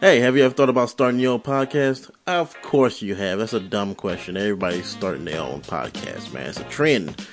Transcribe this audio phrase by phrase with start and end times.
[0.00, 2.08] Hey, have you ever thought about starting your own podcast?
[2.28, 3.40] Of course you have.
[3.40, 4.36] That's a dumb question.
[4.36, 6.50] Everybody's starting their own podcast, man.
[6.50, 7.26] It's a trend.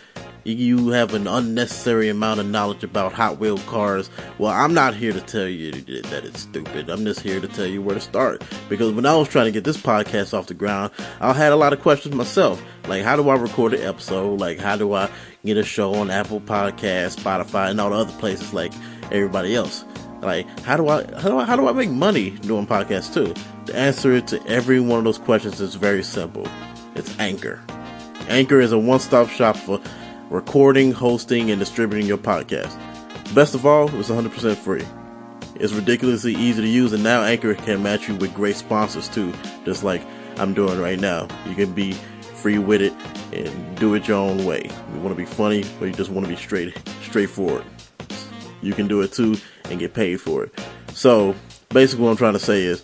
[0.45, 4.09] You have an unnecessary amount of knowledge about Hot Wheel cars.
[4.39, 6.89] Well, I'm not here to tell you that it's stupid.
[6.89, 8.43] I'm just here to tell you where to start.
[8.67, 11.55] Because when I was trying to get this podcast off the ground, I had a
[11.55, 12.63] lot of questions myself.
[12.87, 14.39] Like, how do I record an episode?
[14.39, 15.11] Like, how do I
[15.45, 18.73] get a show on Apple Podcasts, Spotify, and all the other places like
[19.11, 19.85] everybody else?
[20.21, 23.33] Like, how do I how do I how do I make money doing podcasts too?
[23.65, 26.47] The answer to every one of those questions is very simple.
[26.95, 27.61] It's Anchor.
[28.27, 29.79] Anchor is a one-stop shop for
[30.29, 32.75] recording, hosting, and distributing your podcast.
[33.35, 34.83] Best of all, it's 100% free.
[35.55, 39.33] It's ridiculously easy to use, and now Anchor can match you with great sponsors too,
[39.63, 40.01] just like
[40.37, 41.27] I'm doing right now.
[41.47, 42.93] You can be free with it
[43.31, 44.69] and do it your own way.
[44.93, 47.63] You want to be funny, or you just want to be straight, straightforward.
[48.61, 49.35] You can do it too
[49.69, 50.59] and get paid for it.
[50.93, 51.35] So
[51.69, 52.83] basically, what I'm trying to say is,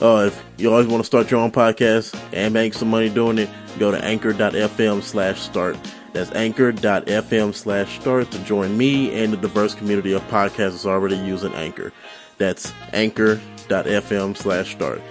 [0.00, 3.38] uh, if you always want to start your own podcast and make some money doing
[3.38, 5.76] it, go to anchor.fm slash start.
[6.12, 11.52] That's anchor.fm slash start to join me and the diverse community of podcasters already using
[11.54, 11.92] Anchor.
[12.38, 15.02] That's anchor.fm slash start.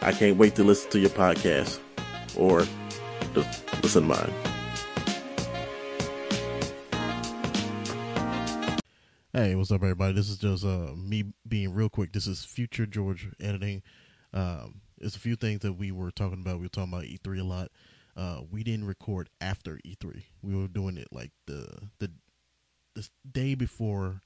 [0.00, 1.80] I can't wait to listen to your podcast
[2.36, 2.66] or
[3.34, 4.53] just listen to mine.
[9.36, 10.12] Hey, what's up, everybody?
[10.12, 12.12] This is just uh, me being real quick.
[12.12, 13.82] This is Future George editing.
[14.32, 16.58] Um, it's a few things that we were talking about.
[16.58, 17.72] We were talking about E3 a lot.
[18.16, 20.22] Uh, we didn't record after E3.
[20.40, 21.66] We were doing it like the
[21.98, 22.12] the
[22.94, 24.20] the day before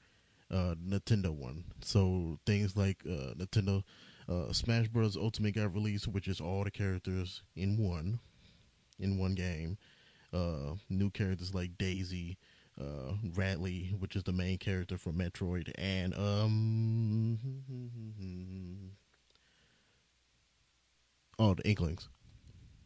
[0.51, 1.65] uh, Nintendo one.
[1.81, 3.85] So things like uh, Nintendo
[4.29, 5.17] uh, Smash Bros.
[5.17, 8.21] Ultimate got released, which is all the characters in one
[9.01, 9.79] in one game.
[10.35, 12.37] Uh, new characters like Daisy
[12.81, 17.39] uh, Ridley, which is the main character from Metroid, and um,
[21.39, 22.09] oh, the Inklings.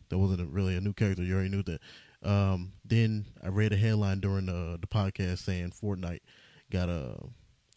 [0.08, 1.22] That wasn't really a new character.
[1.22, 1.80] You already knew that.
[2.22, 6.20] Um, then I read a headline during the the podcast saying Fortnite
[6.70, 7.16] got a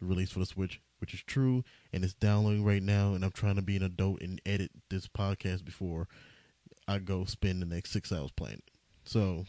[0.02, 3.14] release for the Switch, which is true, and it's downloading right now.
[3.14, 6.08] And I'm trying to be an adult and edit this podcast before
[6.88, 8.72] I go spend the next six hours playing it.
[9.06, 9.46] So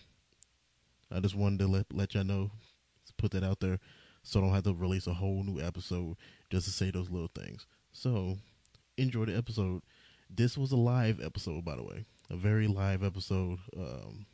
[1.11, 2.51] I just wanted to let let y'all know,
[3.17, 3.79] put that out there,
[4.23, 6.17] so I don't have to release a whole new episode
[6.51, 7.67] just to say those little things.
[7.93, 8.39] So
[8.97, 9.83] enjoy the episode.
[10.29, 13.59] This was a live episode, by the way, a very live episode.
[13.77, 14.27] Um,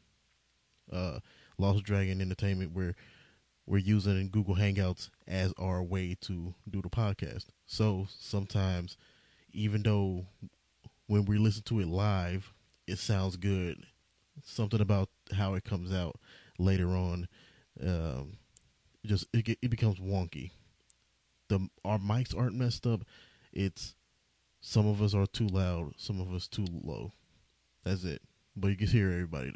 [0.91, 1.21] uh,
[1.59, 2.95] Lost Dragon Entertainment, where
[3.67, 7.47] we're using Google Hangouts as our way to do the podcast.
[7.67, 8.97] So sometimes,
[9.53, 10.27] even though
[11.07, 12.53] when we listen to it live,
[12.87, 13.85] it sounds good.
[14.45, 16.17] Something about how it comes out
[16.59, 17.29] later on,
[17.85, 18.39] um,
[19.05, 20.51] just it, it becomes wonky.
[21.49, 23.03] The our mics aren't messed up.
[23.53, 23.95] It's
[24.61, 27.13] some of us are too loud, some of us too low.
[27.85, 28.23] That's it.
[28.57, 29.53] But you can hear everybody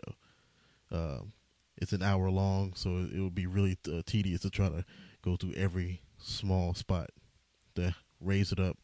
[0.90, 0.98] though.
[0.98, 1.32] Um,
[1.78, 4.84] it's an hour long, so it, it would be really uh, tedious to try to
[5.22, 7.10] go through every small spot
[7.74, 8.78] to raise it up.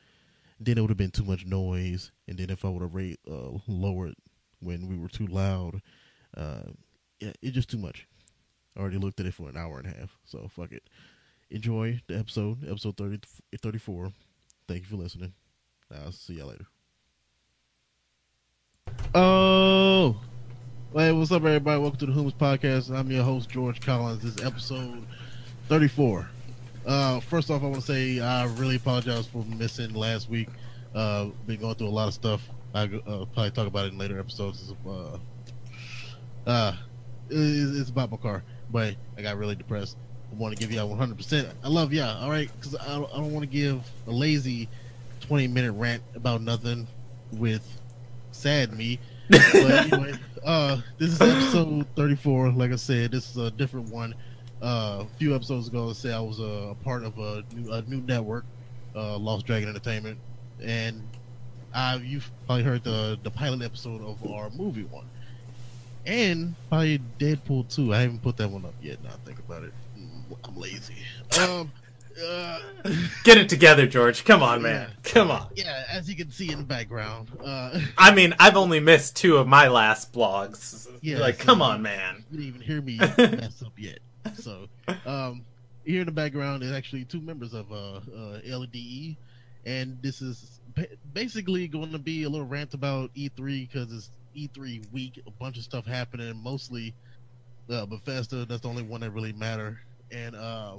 [0.60, 3.18] Then it would have been too much noise, and then if I would have rate
[3.28, 4.14] uh, lowered
[4.60, 5.80] when we were too loud,
[6.36, 6.70] uh,
[7.22, 8.08] yeah, it's just too much.
[8.76, 10.82] I already looked at it for an hour and a half, so fuck it.
[11.50, 13.20] Enjoy the episode, episode 30,
[13.60, 14.10] 34.
[14.66, 15.32] Thank you for listening.
[15.94, 16.66] I'll see y'all later.
[19.14, 20.16] Oh,
[20.94, 21.80] hey, what's up, everybody?
[21.80, 22.90] Welcome to the Whomst Podcast.
[22.90, 24.22] I'm your host, George Collins.
[24.22, 25.06] This is episode
[25.68, 26.28] 34.
[26.84, 30.48] Uh, first off, I want to say I really apologize for missing last week.
[30.92, 32.42] Uh, been going through a lot of stuff.
[32.74, 34.72] I uh, probably talk about it in later episodes.
[34.84, 35.18] Uh,
[36.46, 36.74] uh,
[37.30, 39.96] it's about my car, but I got really depressed.
[40.30, 41.52] I want to give y'all 100%.
[41.62, 42.50] I love y'all, all right?
[42.58, 44.68] Because I don't, I don't want to give a lazy
[45.20, 46.86] 20 minute rant about nothing
[47.32, 47.66] with
[48.32, 48.98] sad me.
[49.28, 52.52] but anyway, uh, this is episode 34.
[52.52, 54.14] Like I said, this is a different one.
[54.62, 57.82] Uh, a few episodes ago, I said I was a part of a new, a
[57.82, 58.44] new network,
[58.94, 60.18] uh, Lost Dragon Entertainment,
[60.62, 61.02] and
[61.75, 65.06] uh, you've probably heard the the pilot episode of our movie one
[66.06, 67.94] and probably Deadpool 2.
[67.94, 69.02] I haven't put that one up yet.
[69.02, 70.94] Now I think about it, mm, I'm lazy.
[71.40, 71.72] Um,
[72.22, 72.60] uh,
[73.25, 74.25] Get it together, George.
[74.25, 74.88] Come on, man.
[74.88, 75.12] Yeah.
[75.12, 75.49] Come on.
[75.54, 77.28] Yeah, as you can see in the background.
[77.43, 80.88] Uh, I mean, I've only missed two of my last blogs.
[81.00, 82.25] Yeah, like, so come on, man.
[82.31, 84.00] You didn't even hear me mess up yet.
[84.34, 84.69] So,
[85.06, 85.44] um,
[85.84, 89.16] here in the background is actually two members of uh, uh, LDE,
[89.64, 90.60] and this is
[91.12, 95.58] basically going to be a little rant about E3 because it's E3 week, a bunch
[95.58, 96.37] of stuff happening.
[96.43, 96.94] Mostly
[97.70, 98.44] uh, Bethesda.
[98.44, 99.81] That's the only one that really matter.
[100.11, 100.76] And uh,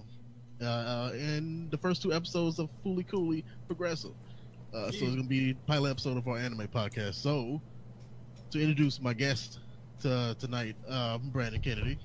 [0.61, 4.13] uh, and the first two episodes of Fooly Cooly Progressive.
[4.73, 7.15] Uh, so it's gonna be pilot episode of our anime podcast.
[7.15, 7.61] So
[8.51, 9.59] to introduce my guest
[10.01, 11.97] to, tonight, uh, Brandon Kennedy.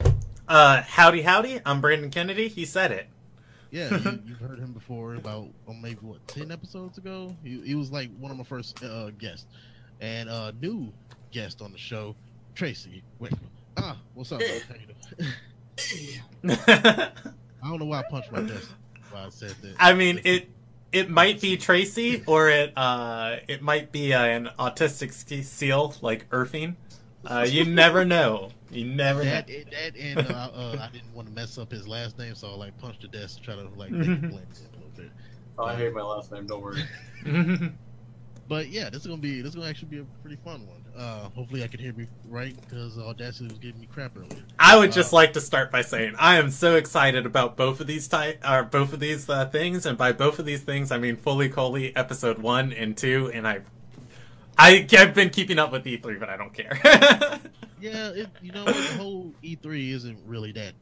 [0.49, 1.61] Uh, howdy, howdy.
[1.65, 2.49] I'm Brandon Kennedy.
[2.49, 3.07] He said it.
[3.71, 7.37] Yeah, you, have heard him before about well, maybe what ten episodes ago.
[7.45, 9.47] He, he was like one of my first uh, guests,
[10.01, 10.91] and uh, new
[11.31, 12.15] guest on the show,
[12.55, 13.03] Tracy.
[13.19, 13.33] Wait,
[13.77, 14.41] ah, what's up?
[16.49, 17.11] I
[17.63, 18.71] don't know why I punched my desk.
[19.11, 19.75] Why I said that.
[19.79, 20.51] I mean it.
[20.91, 25.13] It might be Tracy, or it uh, it might be uh, an autistic
[25.45, 26.77] seal like Irving.
[27.27, 28.51] Uh, you never know.
[28.71, 29.55] You never that, know.
[29.71, 32.55] That and uh, uh, I didn't want to mess up his last name, so I
[32.55, 35.11] like punched the desk to try to like make it blend in a little bit.
[35.59, 36.47] Oh, I hate my last name.
[36.47, 36.83] Don't worry.
[38.49, 40.78] but yeah, this is gonna be this is gonna actually be a pretty fun one.
[40.99, 44.43] Uh, hopefully, I can hear me right because Audacity was giving me crap earlier.
[44.59, 47.81] I would just uh, like to start by saying I am so excited about both
[47.81, 50.91] of these ty- or both of these uh, things, and by both of these things,
[50.91, 53.61] I mean Fooly Cooly episode one and two, and I,
[54.59, 56.81] I I've been keeping up with E3, but I don't care.
[57.81, 60.73] yeah, it, you know the whole E3 isn't really that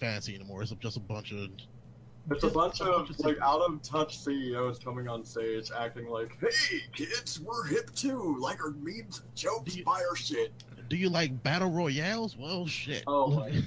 [0.00, 0.62] fancy anymore.
[0.62, 1.50] It's just a bunch of
[2.30, 6.80] it's a bunch of like out of touch CEOs coming on stage acting like, "Hey
[6.94, 8.36] kids, we're hip too.
[8.38, 10.52] Like our memes, jokes, you, fire shit."
[10.88, 12.36] Do you like battle royales?
[12.36, 13.04] Well, shit.
[13.06, 13.62] Oh my god.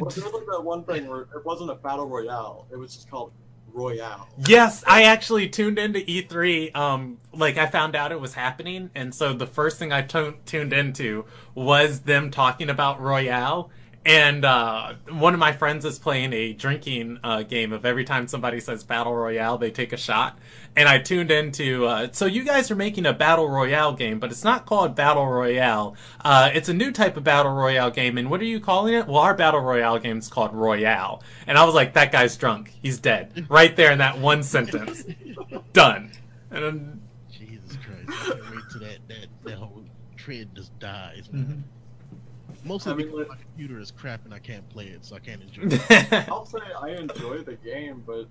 [0.00, 2.94] well, there was like that one thing where it wasn't a battle royale; it was
[2.94, 3.32] just called
[3.72, 4.28] Royale.
[4.46, 6.74] Yes, I actually tuned into E3.
[6.76, 10.32] Um, like I found out it was happening, and so the first thing I t-
[10.46, 11.24] tuned into
[11.54, 13.70] was them talking about Royale
[14.04, 18.26] and uh, one of my friends is playing a drinking uh, game of every time
[18.26, 20.38] somebody says battle royale, they take a shot.
[20.74, 24.32] And I tuned into, uh, so you guys are making a battle royale game, but
[24.32, 25.94] it's not called battle royale.
[26.24, 28.18] Uh, it's a new type of battle royale game.
[28.18, 29.06] And what are you calling it?
[29.06, 31.22] Well, our battle royale game is called Royale.
[31.46, 32.72] And I was like, that guy's drunk.
[32.82, 33.46] He's dead.
[33.48, 35.04] Right there in that one sentence.
[35.72, 36.10] Done.
[36.50, 38.08] And then, Jesus Christ!
[38.08, 39.84] I can't wait till that that that whole
[40.16, 41.42] trend just dies, man.
[41.44, 41.60] Mm-hmm.
[42.64, 45.16] Mostly I mean, because like, my computer is crap and I can't play it, so
[45.16, 46.12] I can't enjoy it.
[46.28, 48.28] I'll say I enjoy the game, but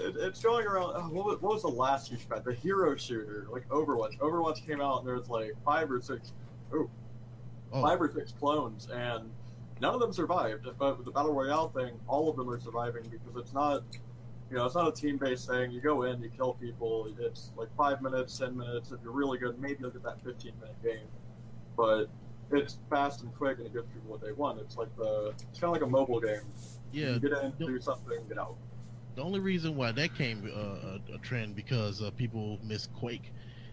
[0.00, 0.92] it, it's going around.
[0.96, 2.44] Oh, what, was, what, was, the last huge bet?
[2.44, 4.18] The hero shooter, like Overwatch.
[4.18, 6.32] Overwatch came out and there was like five or six,
[6.72, 6.90] oh,
[7.72, 7.82] oh.
[7.82, 9.30] five or six clones, and
[9.80, 10.66] none of them survived.
[10.78, 13.82] But with the battle royale thing, all of them are surviving because it's not,
[14.50, 15.70] you know, it's not a team-based thing.
[15.70, 17.12] You go in, you kill people.
[17.20, 18.90] It's like five minutes, ten minutes.
[18.90, 21.06] If you're really good, maybe you'll get that 15-minute game.
[21.76, 22.06] But
[22.50, 24.60] it's fast and quick and it gives people what they want.
[24.60, 26.40] It's like the it's kind of like a mobile game.
[26.92, 28.56] Yeah, you get in, do something, get out.
[29.14, 33.32] The only reason why that came uh, a, a, trend because uh, people miss Quake,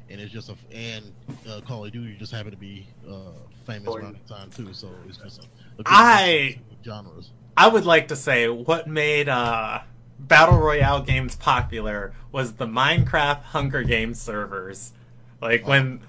[0.09, 1.13] and it's just a and
[1.47, 3.31] uh, Call of Duty just happened to be uh,
[3.65, 4.73] famous oh, around the time too.
[4.73, 7.31] So it's just a, a I genres.
[7.55, 9.81] I would like to say what made uh,
[10.19, 14.93] battle royale games popular was the Minecraft Hunger Games servers.
[15.41, 16.01] Like when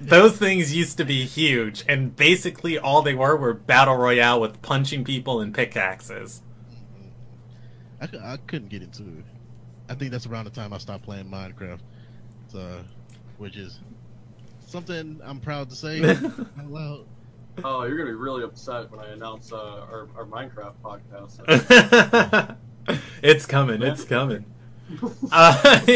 [0.00, 4.62] those things used to be huge, and basically all they were were battle royale with
[4.62, 6.42] punching people and pickaxes.
[8.00, 9.24] I, I couldn't get into it.
[9.88, 11.80] I think that's around the time I stopped playing Minecraft,
[12.48, 12.80] so,
[13.38, 13.80] which is
[14.66, 16.02] something I'm proud to say
[16.76, 17.06] out.
[17.62, 22.56] Oh, you're gonna be really upset when I announce uh, our, our Minecraft podcast.
[23.22, 23.82] it's coming.
[23.82, 24.44] It's coming.
[25.30, 25.86] Uh,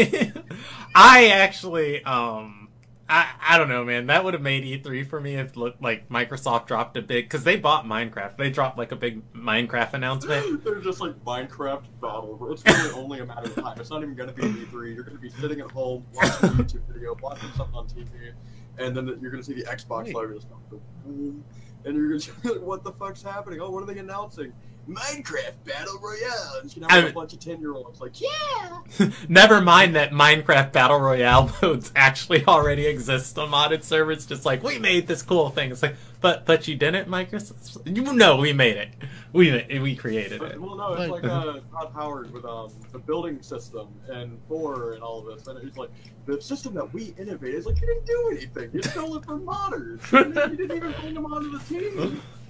[0.95, 2.64] I actually, um,
[3.07, 4.07] I, I don't know, man.
[4.07, 7.55] That would have made E3 for me if like Microsoft dropped a big because they
[7.55, 8.37] bought Minecraft.
[8.37, 10.63] They dropped like a big Minecraft announcement.
[10.63, 12.51] They're just like Minecraft battle.
[12.51, 13.79] It's really only a matter of time.
[13.79, 14.95] It's not even going to be E3.
[14.95, 18.33] You're going to be sitting at home watching a YouTube video, watching something on TV,
[18.79, 21.43] and then you're going to see the Xbox logo just go boom,
[21.83, 23.61] and you're going to be like, "What the fuck's happening?
[23.61, 24.51] Oh, what are they announcing?"
[24.89, 26.59] Minecraft Battle Royale.
[26.61, 29.09] And you know, have a bunch of 10 year olds like, yeah!
[29.29, 34.25] Never mind that Minecraft Battle Royale modes actually already exist on modded servers.
[34.25, 35.71] Just like, we made this cool thing.
[35.71, 37.79] It's like, but but you didn't, Microsoft?
[37.85, 38.89] You know, we made it.
[39.33, 40.59] We we created it.
[40.59, 45.03] Well, no, it's like uh, Todd Howard with um, the building system and Thor and
[45.03, 45.47] all of this.
[45.47, 45.91] And he's like,
[46.25, 48.69] the system that we innovated is like, you didn't do anything.
[48.73, 50.11] You stole it from modders.
[50.11, 52.21] you didn't even bring them onto the team.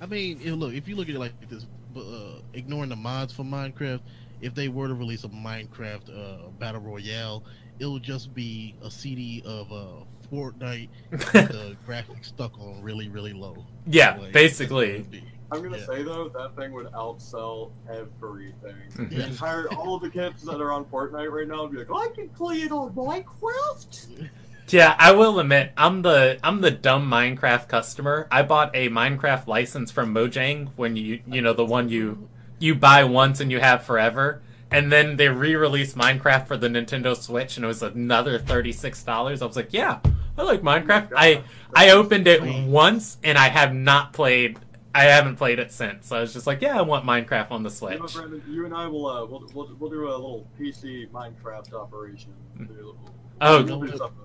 [0.00, 3.42] I mean, look, if you look at it like this, uh, ignoring the mods for
[3.42, 4.00] Minecraft,
[4.40, 7.44] if they were to release a Minecraft uh, battle royale,
[7.78, 13.32] it'll just be a CD of uh, Fortnite with the graphics stuck on really, really
[13.32, 13.64] low.
[13.86, 15.06] Yeah, like, basically.
[15.50, 15.86] I'm gonna yeah.
[15.86, 18.52] say though that thing would outsell everything.
[18.94, 19.16] Mm-hmm.
[19.16, 21.90] The entire all of the kids that are on Fortnite right now would be like,
[21.90, 24.28] oh, I can play it on Minecraft.
[24.68, 28.26] Yeah, I will admit I'm the I'm the dumb Minecraft customer.
[28.30, 32.28] I bought a Minecraft license from Mojang when you you know the one you
[32.58, 34.40] you buy once and you have forever.
[34.70, 39.42] and then they re-released Minecraft for the Nintendo Switch, and it was another thirty-six dollars.
[39.42, 40.00] I was like, yeah,
[40.38, 41.12] I like Minecraft.
[41.14, 41.44] I
[41.76, 44.58] I opened it once, and I have not played.
[44.94, 46.06] I haven't played it since.
[46.08, 47.98] So I was just like, yeah, I want Minecraft on the You, Switch.
[48.00, 51.74] know, Brandon, you and I will uh, we'll, we'll, we'll do a little PC Minecraft
[51.74, 52.32] operation.
[52.58, 52.96] We'll-
[53.40, 53.64] Oh.
[53.64, 54.20] we'll do something.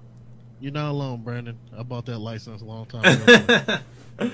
[0.59, 1.57] You're not alone, Brandon.
[1.77, 3.77] I bought that license a long time ago.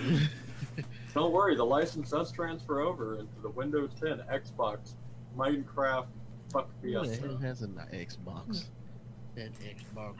[1.14, 4.94] Don't worry, the license does transfer over into the Windows 10, Xbox,
[5.38, 6.08] Minecraft,
[6.52, 7.18] fuck Who PS.
[7.20, 8.66] hell has an Xbox?
[9.36, 10.16] That Xbox.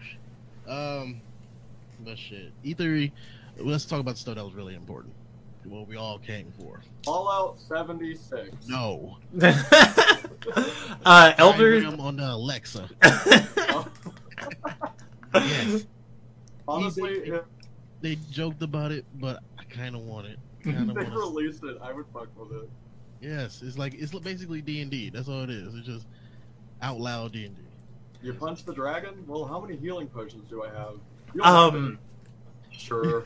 [0.68, 1.22] Um,
[2.00, 2.52] but shit.
[2.64, 3.12] E3.
[3.58, 5.14] Let's talk about stuff that was really important.
[5.66, 6.82] What we all came for.
[7.04, 8.68] Fallout 76.
[8.68, 9.18] No.
[9.42, 11.82] uh, Elder.
[11.82, 12.90] Skyrim on the Alexa.
[15.34, 15.86] Yes.
[16.68, 17.44] Honestly, They- if
[18.02, 20.40] they joked about it, but I kind of want it.
[20.64, 22.70] Kind of they want released it, I would fuck with it.
[23.22, 25.10] Yes, it's like it's basically D and D.
[25.10, 25.74] That's all it is.
[25.76, 26.08] It's just
[26.82, 27.62] out loud D and D.
[28.22, 29.24] You punch the dragon?
[29.28, 30.96] Well, how many healing potions do I have?
[31.42, 32.00] Um,
[32.72, 33.24] have Sure.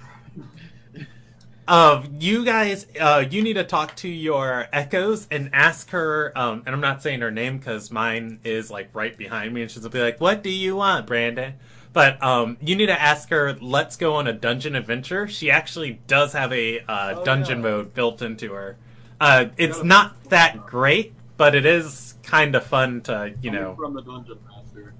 [1.67, 6.37] Uh, you guys, uh, you need to talk to your echoes and ask her.
[6.37, 9.71] Um, and I'm not saying her name because mine is like right behind me, and
[9.71, 11.53] she'll be like, "What do you want, Brandon?"
[11.99, 13.57] But um, you need to ask her.
[13.59, 15.27] Let's go on a dungeon adventure.
[15.27, 17.63] She actually does have a uh, Oh, dungeon yeah.
[17.71, 18.77] mode built into her.
[19.19, 23.75] Uh, it's not that great, but it is kind of fun to, you Coming know,
[23.75, 24.93] From the dungeon master.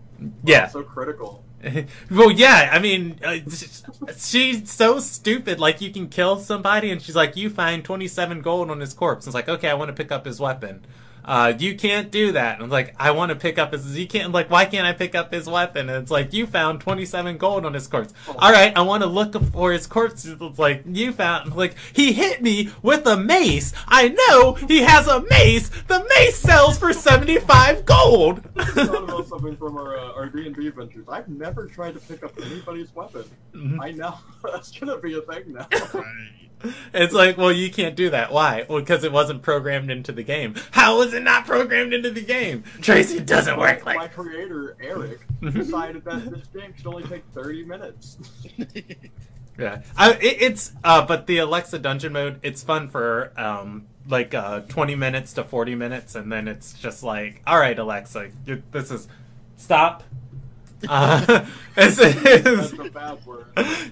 [0.44, 0.68] yeah.
[0.68, 1.42] So critical.
[2.12, 3.38] well, yeah, I mean, uh,
[4.18, 5.58] she's so stupid.
[5.58, 9.26] Like, you can kill somebody, and she's like, "You find twenty-seven gold on his corpse."
[9.26, 10.86] And it's like, okay, I want to pick up his weapon.
[11.26, 12.56] Uh, you can't do that.
[12.56, 13.98] And I'm like, I want to pick up his.
[13.98, 14.32] You can't.
[14.32, 15.90] Like, why can't I pick up his weapon?
[15.90, 18.14] And it's like, you found twenty-seven gold on his corpse.
[18.28, 20.26] All right, I want to look for his corpse.
[20.26, 21.56] It's like, you found.
[21.56, 23.74] Like, he hit me with a mace.
[23.88, 25.70] I know he has a mace.
[25.88, 28.42] The mace sells for seventy-five gold.
[28.58, 31.06] I thought about something from our uh, our D and D adventures.
[31.10, 33.24] I've never tried to pick up anybody's weapon.
[33.54, 33.78] Mhm.
[33.82, 35.68] I know that's gonna be a thing now.
[36.94, 38.32] It's like, well, you can't do that.
[38.32, 38.66] Why?
[38.68, 40.56] Well, because it wasn't programmed into the game.
[40.72, 42.64] How was it not programmed into the game?
[42.82, 43.98] Tracy doesn't work like.
[43.98, 48.18] My creator Eric decided that this game should only take thirty minutes.
[49.60, 50.72] Yeah, I, it, it's.
[50.86, 55.44] Uh, but the Alexa dungeon mode, it's fun for um like uh twenty minutes to
[55.44, 59.10] forty minutes, and then it's just like, all right, Alexa, you, this is
[59.58, 60.04] stop.
[60.88, 61.46] Uh,
[61.76, 63.48] it's, it's- That's a bad word.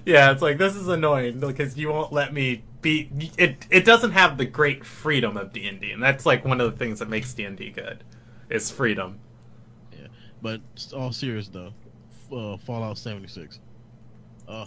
[0.06, 3.10] yeah, it's like this is annoying because you won't let me be.
[3.36, 6.60] It it doesn't have the great freedom of D and D, and that's like one
[6.62, 8.04] of the things that makes D and D good,
[8.48, 9.18] is freedom.
[9.92, 10.06] Yeah,
[10.40, 10.60] but
[10.96, 11.72] all serious though,
[12.32, 13.60] uh, Fallout 76.
[14.48, 14.64] Uh,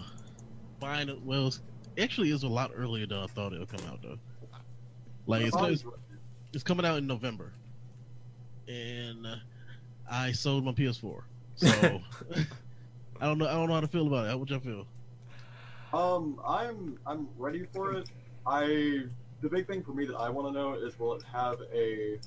[0.80, 1.10] fine.
[1.25, 1.62] Well, it's,
[1.98, 4.20] actually, it's a lot earlier than I thought it would come out though.
[5.25, 5.84] Like it's, it's
[6.54, 7.51] it's coming out in November,
[8.68, 9.36] and uh,
[10.10, 11.22] I sold my PS4,
[11.62, 12.01] so
[13.22, 13.48] I don't know.
[13.48, 14.30] I don't know how to feel about it.
[14.30, 14.88] How would y'all feel?
[15.94, 18.10] Um, I'm I'm ready for it.
[18.46, 19.03] I
[19.41, 22.20] the big thing for me that I want to know is will it have a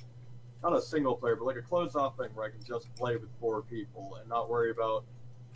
[0.63, 3.17] not a single player, but like a closed off thing where I can just play
[3.17, 5.03] with four people and not worry about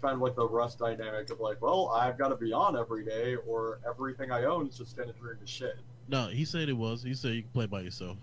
[0.02, 3.04] kind of like the Rust dynamic of like, well, I've got to be on every
[3.04, 5.78] day or everything I own is just going to turn to shit.
[6.08, 7.04] No, he said it was.
[7.04, 8.18] He said you can play by yourself.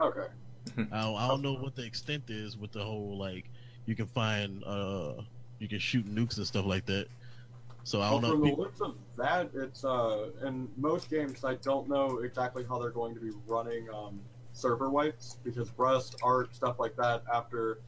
[0.00, 0.26] Okay.
[0.92, 3.50] I don't, I don't know what the extent is with the whole like
[3.88, 5.14] you can find uh
[5.58, 7.08] you can shoot nukes and stuff like that.
[7.84, 8.30] So I don't know.
[8.32, 12.64] from the people- looks of that, it's uh, in most games I don't know exactly
[12.68, 14.20] how they're going to be running um,
[14.52, 17.22] server wipes because Rust, Ark, stuff like that.
[17.32, 17.80] After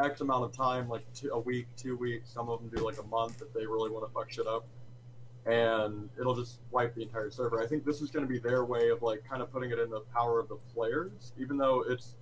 [0.00, 2.98] X amount of time, like two, a week, two weeks, some of them do like
[2.98, 4.66] a month if they really want to fuck shit up,
[5.46, 7.62] and it'll just wipe the entire server.
[7.62, 9.78] I think this is going to be their way of like kind of putting it
[9.78, 12.16] in the power of the players, even though it's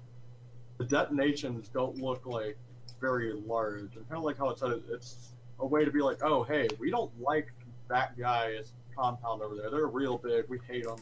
[0.76, 2.58] the detonations don't look like
[3.00, 6.18] very large, and kind of like how it said, it's a way to be like,
[6.22, 7.48] oh, hey, we don't like
[7.88, 9.70] that guy's compound over there.
[9.70, 10.44] They're real big.
[10.48, 10.96] We hate them.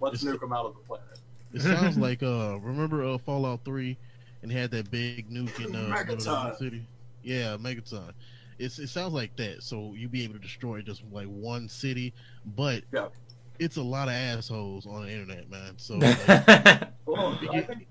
[0.00, 1.04] Let's It's- nuke them out of the planet.
[1.52, 3.96] It sounds like uh remember uh Fallout Three
[4.42, 6.24] and had that big nuke in uh Megaton.
[6.50, 6.86] the city?
[7.22, 8.12] Yeah, Megaton.
[8.58, 9.62] It's it sounds like that.
[9.62, 12.12] So you'd be able to destroy just like one city,
[12.56, 13.08] but Yeah.
[13.58, 15.74] it's a lot of assholes on the internet, man.
[15.78, 16.18] So like,
[17.06, 17.86] Well, I think.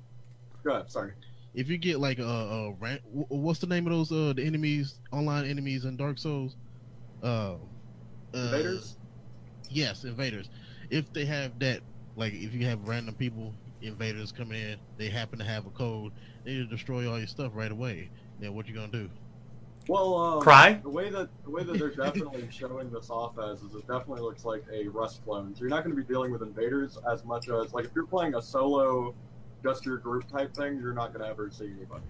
[0.64, 0.92] Go ahead.
[0.92, 1.14] Sorry.
[1.58, 4.46] If you get like a, a ran- wh- what's the name of those uh the
[4.46, 6.56] enemies online enemies in Dark Souls?
[7.22, 7.56] Uh,
[8.34, 8.96] uh Invaders.
[9.70, 10.50] Yes, invaders.
[10.90, 11.82] If they have that,
[12.16, 16.14] like if you have random people, invaders come in, they happen to have a code,
[16.46, 18.12] they just destroy all your stuff right away.
[18.40, 19.10] Then what you gonna do?
[19.90, 20.80] Well, um, Cry?
[20.84, 24.22] The way that the way that they're definitely showing this off as is it definitely
[24.22, 25.56] looks like a Rust clone.
[25.56, 28.06] So you're not going to be dealing with invaders as much as like if you're
[28.06, 29.16] playing a solo
[29.64, 32.06] just your group type thing, you're not gonna ever see anybody.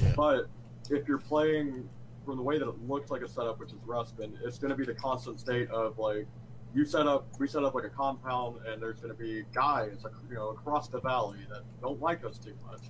[0.00, 0.12] Yeah.
[0.16, 0.46] But
[0.90, 1.88] if you're playing
[2.24, 4.84] from the way that it looks like a setup, which is Ruspin, it's gonna be
[4.84, 6.26] the constant state of like
[6.74, 10.36] you set up, we set up like a compound, and there's gonna be guys, you
[10.36, 12.80] know, across the valley that don't like us too much.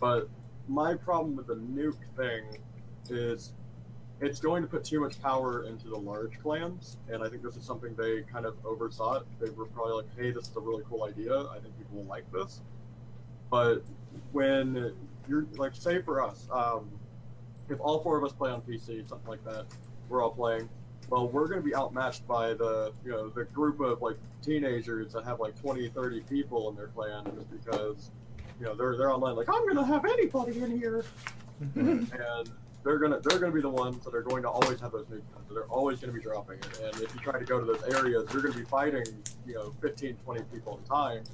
[0.00, 0.28] But
[0.68, 2.58] my problem with the nuke thing
[3.10, 3.52] is
[4.20, 7.56] it's going to put too much power into the large clans, and I think this
[7.56, 9.20] is something they kind of oversaw.
[9.40, 11.46] They were probably like, "Hey, this is a really cool idea.
[11.48, 12.62] I think people will like this."
[13.50, 13.84] But
[14.32, 14.94] when
[15.28, 16.90] you're like, say for us, um,
[17.68, 19.66] if all four of us play on PC, something like that,
[20.08, 20.68] we're all playing.
[21.10, 25.12] Well, we're going to be outmatched by the you know the group of like teenagers
[25.12, 28.10] that have like 20, 30 people in their clan just because
[28.58, 31.04] you know they're they're online like I'm going to have anybody in here
[31.60, 32.50] and
[32.84, 35.22] they're gonna they're gonna be the ones that are going to always have those nuke
[35.32, 35.46] guns.
[35.50, 36.80] They're always gonna be dropping it.
[36.82, 39.04] And if you try to go to those areas, you're gonna be fighting,
[39.46, 41.24] you know, 15, 20 people at a time.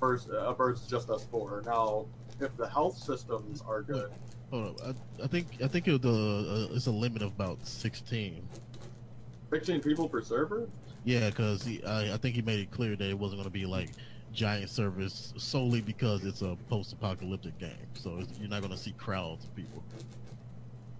[0.00, 1.62] Versus, uh, versus just us four.
[1.64, 2.06] Now,
[2.40, 4.10] if the health systems are good,
[4.50, 4.96] Hold up.
[5.20, 8.46] I, I think I think it, the uh, it's a limit of about sixteen.
[9.50, 10.68] 16 people per server.
[11.04, 13.66] Yeah, because I, I think he made it clear that it wasn't going to be
[13.66, 13.90] like
[14.32, 17.70] giant servers solely because it's a post-apocalyptic game.
[17.92, 19.84] So it's, you're not going to see crowds of people.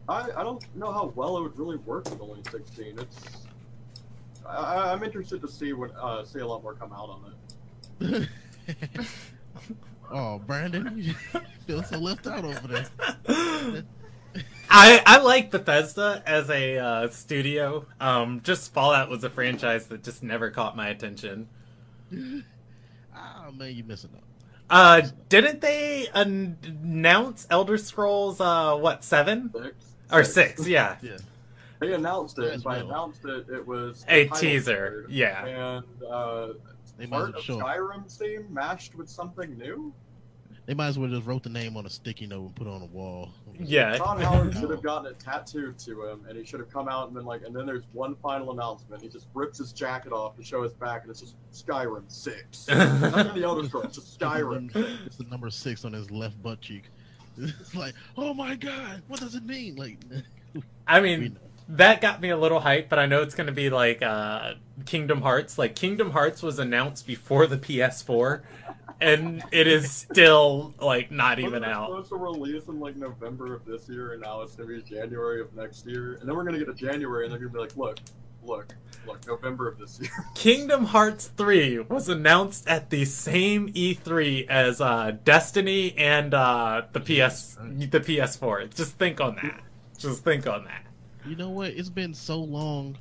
[0.09, 2.99] I, I don't know how well it would really work with only 16.
[2.99, 3.19] It's
[4.47, 7.33] I, I'm interested to see what uh, see a lot more come out on
[8.01, 8.29] it.
[10.11, 11.15] oh, Brandon, you
[11.67, 13.85] feel so left out over there.
[14.71, 17.87] I I like Bethesda as a uh, studio.
[18.01, 21.49] Um, just Fallout was a franchise that just never caught my attention.
[23.17, 24.23] Ah, man, you're missing out.
[24.69, 28.41] Uh, didn't they an- announce Elder Scrolls?
[28.41, 29.75] Uh, what seven Six
[30.11, 30.67] or six?
[30.67, 31.19] Yeah, Yeah,
[31.79, 32.53] They announced it.
[32.55, 32.89] As By well.
[32.89, 35.07] announced it, it was A the teaser, card.
[35.11, 35.45] yeah.
[35.47, 36.49] And uh,
[36.97, 37.59] they might as part well of show.
[37.59, 39.93] Skyrim's theme mashed with something new.
[40.67, 42.71] They might as well just wrote the name on a sticky note and put it
[42.71, 43.31] on a wall.
[43.61, 43.99] yeah.
[43.99, 47.05] Ron Howard should have gotten it tattooed to him, and he should have come out
[47.07, 49.03] and been like, and then there's one final announcement.
[49.03, 52.67] He just rips his jacket off to show his back, and it's just Skyrim Six.
[52.69, 54.75] Not even the Elder Scrolls, just Skyrim.
[55.05, 56.85] It's the number six on his left butt cheek.
[57.37, 59.75] It's like, oh my god, what does it mean?
[59.75, 59.99] Like,
[60.87, 61.41] I we mean, know.
[61.69, 64.55] That got me a little hyped, but I know it's going to be like uh,
[64.87, 65.59] Kingdom Hearts.
[65.59, 68.43] Like Kingdom Hearts was announced before the PS4,
[69.01, 71.89] and it is still like not even Wasn't it out.
[71.89, 75.41] supposed to release in like November of this year, and now it's gonna be January
[75.41, 77.77] of next year, and then we're gonna get to January, and they're gonna be like,
[77.77, 77.99] look,
[78.43, 78.75] look,
[79.07, 80.11] look, November of this year.
[80.35, 87.01] Kingdom Hearts 3 was announced at the same E3 as uh, Destiny and uh, the
[87.01, 88.75] PS the PS4.
[88.75, 89.61] Just think on that.
[89.99, 90.84] Just think on that.
[91.27, 91.71] You know what?
[91.71, 92.97] It's been so long.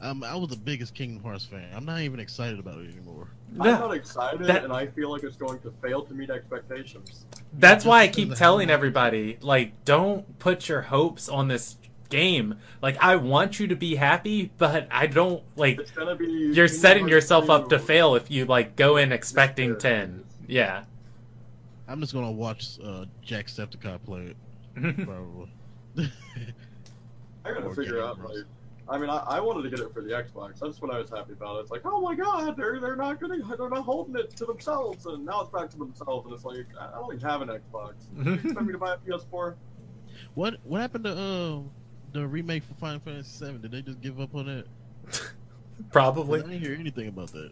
[0.00, 1.66] Um, I was the biggest Kingdom Hearts fan.
[1.74, 3.28] I'm not even excited about it anymore.
[3.58, 7.24] I'm not excited, that- and I feel like it's going to fail to meet expectations.
[7.54, 11.76] That's Just why I keep telling how- everybody, like, don't put your hopes on this
[12.10, 12.56] game.
[12.82, 15.78] Like, I want you to be happy, but I don't like.
[15.80, 16.26] It's gonna be.
[16.26, 19.76] You're Kingdom setting Hearts yourself up to fail if you like go in expecting Yeah.
[19.78, 20.24] ten.
[20.46, 20.84] Yeah.
[21.88, 24.36] I'm just gonna watch uh, Jacksepticeye play it.
[25.06, 25.48] Probably.
[27.44, 28.18] I gotta Or figure Game out.
[28.18, 28.36] Bros.
[28.36, 28.44] Like,
[28.86, 30.58] I mean, I, I wanted to get it for the Xbox.
[30.58, 31.60] That's what I was happy about.
[31.60, 35.06] It's like, oh my god, they're they're not gonna they're not holding it to themselves,
[35.06, 37.48] and now it's back to themselves, and it's like I I don't even have an
[37.48, 37.94] Xbox.
[38.24, 39.54] You expect me to buy a PS4?
[40.34, 41.58] what What happened to uh,
[42.12, 43.58] the remake for Final Fantasy VII?
[43.58, 44.66] Did they just give up on it?
[45.06, 45.30] 'Cause
[45.90, 46.40] Probably.
[46.40, 47.50] I didn't hear anything about that.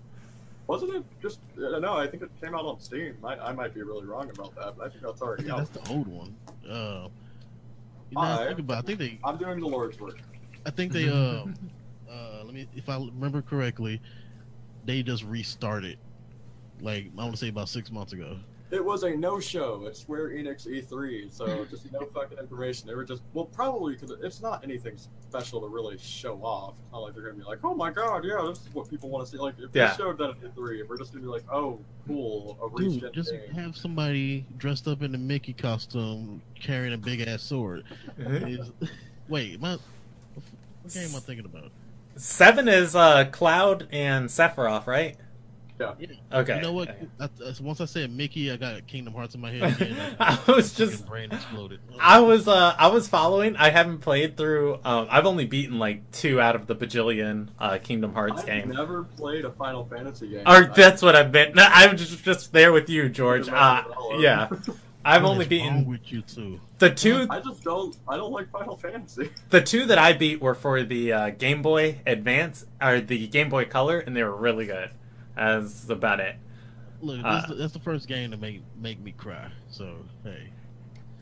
[0.69, 1.41] Wasn't it just?
[1.59, 3.17] Uh, no, I think it came out on Steam.
[3.25, 5.55] I, I might be really wrong about that, but I think that's I already think
[5.55, 5.59] out.
[5.73, 6.35] that's the old one.
[6.71, 7.09] Uh,
[8.13, 8.79] you know, I- think about.
[8.79, 9.19] I think they.
[9.25, 10.21] I'm doing the Lord's work.
[10.67, 11.09] I think they.
[11.09, 11.15] Uh,
[12.11, 12.69] uh, let me.
[12.75, 14.01] If I remember correctly,
[14.85, 15.99] they just restarted.
[16.81, 18.37] Like I want to say about six months ago.
[18.73, 22.89] It was a no-show at Square Enix E3, so just no fucking information.
[22.89, 26.75] They were just well, probably because it's not anything special to really show off.
[26.83, 29.11] It's not like they're gonna be like, oh my god, yeah, this is what people
[29.11, 29.37] want to see.
[29.37, 29.91] Like if Yeah.
[29.91, 33.13] they showed that at E3, if we're just gonna be like, oh, cool, a Dude,
[33.13, 33.51] just game.
[33.55, 37.85] have somebody dressed up in a Mickey costume carrying a big ass sword.
[38.19, 38.71] It's-
[39.29, 41.71] Wait, my, what game am I thinking about?
[42.17, 45.17] Seven is uh, Cloud and Sephiroth, right?
[45.81, 45.95] Yeah.
[45.99, 46.07] Yeah.
[46.33, 46.57] Okay.
[46.57, 46.89] You know what?
[47.21, 47.29] I, I-
[47.61, 50.17] once I said Mickey, I got Kingdom Hearts in my head again.
[50.21, 51.81] I was just brain exploded.
[52.01, 53.57] I was uh I was following.
[53.57, 54.79] I haven't played through.
[54.85, 58.69] Um, I've only beaten like two out of the bajillion uh, Kingdom Hearts I've game.
[58.71, 60.43] never played a Final Fantasy game.
[60.47, 61.55] Or I- that's what I've been.
[61.55, 63.49] No, I'm just just there with you, George.
[63.49, 63.83] Uh,
[64.19, 64.49] yeah,
[65.05, 66.61] I've What only beaten with you too.
[66.79, 67.27] the two.
[67.29, 67.97] I just don't.
[68.07, 69.31] I don't like Final Fantasy.
[69.51, 73.49] The two that I beat were for the uh, Game Boy Advance or the Game
[73.49, 74.91] Boy Color, and they were really good.
[75.37, 76.37] That's about it.
[77.01, 79.51] Look, Uh, that's, the, that's the first game to make make me cry.
[79.71, 80.51] So hey,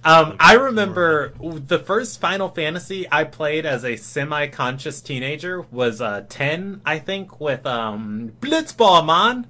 [0.05, 6.25] Um, I remember the first Final Fantasy I played as a semi-conscious teenager was uh,
[6.29, 9.47] ten, I think, with um, Blitzball Man,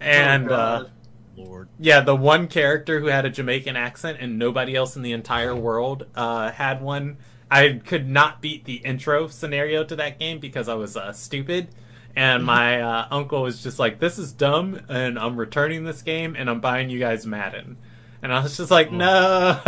[0.00, 0.88] and Oh, uh,
[1.36, 5.12] Lord, yeah, the one character who had a Jamaican accent and nobody else in the
[5.12, 7.16] entire world uh, had one.
[7.52, 11.68] I could not beat the intro scenario to that game because I was uh, stupid.
[12.16, 16.34] And my uh, uncle was just like, "This is dumb, and I'm returning this game,
[16.36, 17.76] and I'm buying you guys Madden."
[18.22, 19.60] And I was just like, "No!"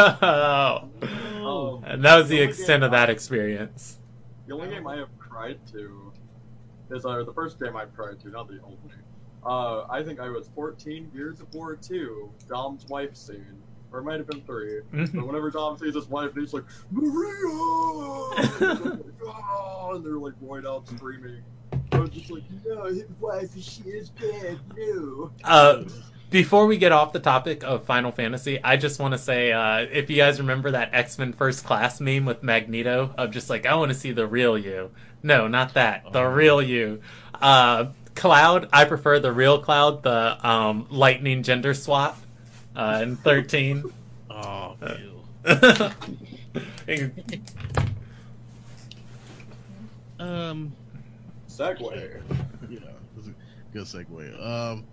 [1.42, 3.98] Um, And that was the only extent game of that I- experience.
[4.46, 6.12] The only game I have cried to
[6.90, 8.76] is uh, the first game I cried to, not the only.
[9.44, 13.57] Uh, I think I was 14 Gears of War 2, Dom's wife scene.
[13.92, 14.81] Or it might have been 3.
[15.14, 17.48] but whenever Dom sees his wife, he's like, Maria!
[19.26, 21.42] "Ah," and they're like roid out screaming.
[21.92, 25.31] I was just like, no, his wife, she is bad, no.
[25.44, 25.85] Uh,
[26.31, 29.87] before we get off the topic of Final Fantasy, I just want to say uh,
[29.92, 33.66] if you guys remember that X Men First Class meme with Magneto of just like,
[33.66, 34.90] I want to see the real you.
[35.22, 36.11] No, not that.
[36.12, 36.28] The Oh.
[36.31, 37.02] real you.
[37.35, 42.18] Uh, Cloud, I prefer the real Cloud, the um, lightning gender swap
[42.74, 43.85] uh, in 13.
[44.31, 44.76] oh,
[50.18, 50.72] um,
[51.52, 52.20] segue.
[52.70, 52.78] yeah,
[53.14, 53.34] that's a
[53.72, 54.44] good segue.
[54.46, 54.84] Um,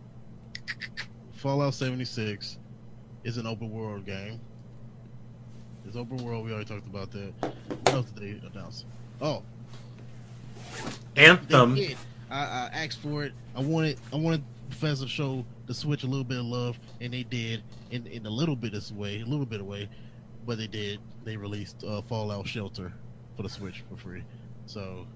[1.33, 2.57] Fallout 76
[3.23, 4.39] is an open world game.
[5.85, 6.45] It's open world.
[6.45, 7.33] We already talked about that.
[7.41, 8.85] What else did they announce?
[9.21, 9.43] Oh,
[11.15, 11.75] they Anthem.
[11.75, 11.97] did.
[12.29, 13.33] I, I asked for it.
[13.55, 13.97] I wanted.
[14.13, 17.63] I wanted Professor to show the Switch a little bit of love, and they did
[17.91, 19.89] in in a little bit of way, a little bit of way,
[20.45, 20.99] but they did.
[21.23, 22.93] They released uh, Fallout Shelter
[23.35, 24.23] for the Switch for free.
[24.67, 25.07] So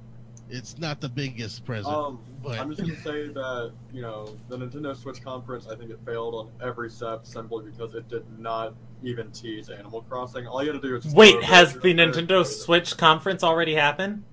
[0.50, 4.58] it's not the biggest present, Um, but I'm just gonna say that you know the
[4.58, 5.68] Nintendo Switch conference.
[5.68, 10.02] I think it failed on every step simply because it did not even tease Animal
[10.04, 10.46] Crossing.
[10.48, 11.94] All you had to do is just Wait, has the.
[11.94, 14.24] Nintendo Switch conference already happened?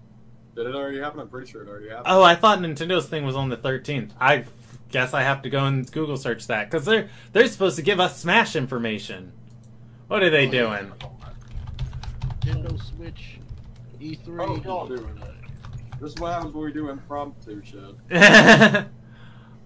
[0.56, 1.20] Did it already happen?
[1.20, 2.06] I'm pretty sure it already happened.
[2.08, 4.10] Oh, I thought Nintendo's thing was on the 13th.
[4.20, 4.44] I
[4.90, 8.00] guess I have to go and Google search that because they're they're supposed to give
[8.00, 9.32] us Smash information.
[10.08, 10.80] What are they Oh, yeah.
[10.80, 10.92] doing?
[12.40, 13.38] Nintendo Switch
[14.00, 14.48] E E3.
[14.48, 15.39] Oh, y'all doing it.
[16.00, 18.86] This is what happens when we do impromptu shit.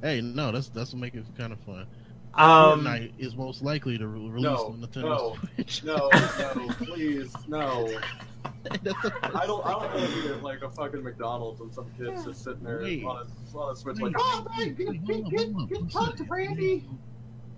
[0.03, 1.87] Hey, no, that's that's what makes it kind of fun.
[2.35, 5.83] um, Fortnite is most likely to release No, on Nintendo no, Switch.
[5.83, 7.89] No, no, please, no.
[8.65, 9.65] That's the first I don't.
[9.65, 12.63] I don't want to be at like a fucking McDonald's and some kids just sitting
[12.65, 13.03] there Wait.
[13.03, 13.17] on
[13.55, 15.69] a, on a switch Wait, like, oh wait, man, wait, get, hold on, get, hold
[15.71, 16.27] get, One get talk to second.
[16.29, 16.85] Brandy.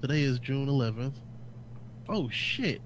[0.02, 1.14] Today is June 11th.
[2.08, 2.80] Oh shit!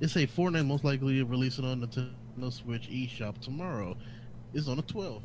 [0.00, 3.96] It's a Fortnite most likely releasing on Nintendo Switch eShop tomorrow.
[4.54, 5.22] It's on the 12.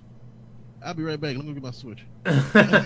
[0.84, 1.36] I'll be right back.
[1.36, 2.06] Let me get my Switch.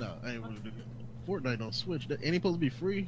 [0.00, 1.26] No, I ain't gonna do that.
[1.28, 2.08] Fortnite on Switch.
[2.08, 3.06] That ain't it supposed to be free?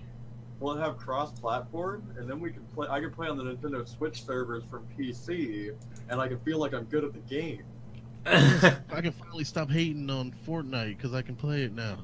[0.59, 2.87] We'll have cross-platform, and then we can play.
[2.89, 5.75] I can play on the Nintendo Switch servers from PC,
[6.11, 7.63] and I can feel like I'm good at the game.
[8.27, 11.99] I can finally stop hating on Fortnite because I can play it now.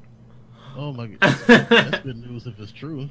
[0.75, 3.11] Oh my god, that's good news if it's true.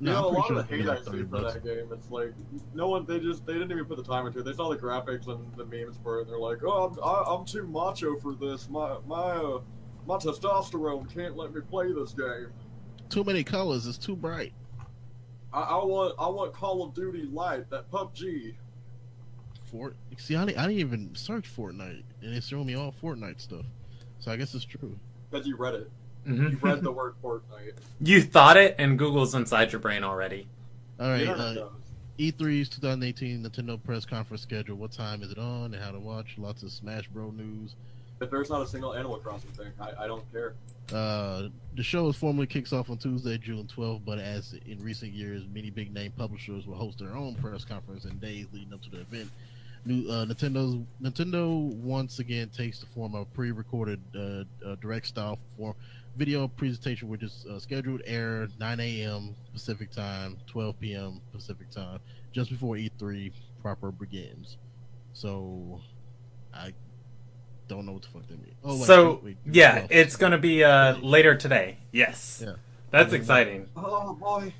[0.00, 1.88] You No, know, a I'm lot pretty of the hate I see for that game,
[1.92, 2.34] it's like
[2.74, 3.06] no one.
[3.06, 4.44] They just they didn't even put the time into it.
[4.44, 6.22] They saw the graphics and the memes for it.
[6.22, 8.68] And they're like, "Oh, I'm, I, I'm too macho for this.
[8.68, 9.60] My my uh,
[10.06, 12.48] my testosterone can't let me play this game.
[13.08, 13.86] Too many colors.
[13.86, 14.52] It's too bright.
[15.52, 18.54] I, I want I want Call of Duty Light, that PUBG.
[19.64, 19.96] Fort.
[20.18, 23.64] See, I didn't, I didn't even search Fortnite, and it's showing me all Fortnite stuff.
[24.18, 24.98] So I guess it's true.
[25.30, 25.90] Because you read it.
[26.26, 26.52] Mhm.
[26.52, 27.74] You read the word Fortnite.
[28.00, 30.46] You thought it, and Google's inside your brain already.
[30.98, 31.68] All right, The uh.
[32.18, 34.76] E3's 2018 Nintendo press conference schedule.
[34.76, 36.36] What time is it on, and how to watch?
[36.38, 37.74] Lots of Smash Bro news.
[38.20, 40.54] If there's not a single Animal Crossing thing, I, I don't care.
[40.92, 45.12] Uh, the show is formally kicks off on Tuesday, June 12th, but as in recent
[45.12, 48.82] years, many big name publishers will host their own press conference in days leading up
[48.82, 49.30] to the event.
[49.86, 54.20] New uh, Nintendo's Nintendo once again takes the form of a pre-recorded uh,
[54.66, 55.74] uh, direct style form
[56.16, 59.34] video presentation, which is uh, scheduled to air 9 a.m.
[59.52, 61.20] Pacific time, 12 p.m.
[61.32, 61.98] Pacific time,
[62.32, 64.56] just before E3 proper begins.
[65.12, 65.80] So,
[66.54, 66.72] I
[67.68, 68.56] don't know what the fuck that means.
[68.64, 71.78] Oh, wait, so wait, yeah, it's gonna be uh, later today.
[71.92, 72.54] Yes, Yeah.
[72.90, 73.68] that's exciting.
[73.76, 74.52] Oh boy.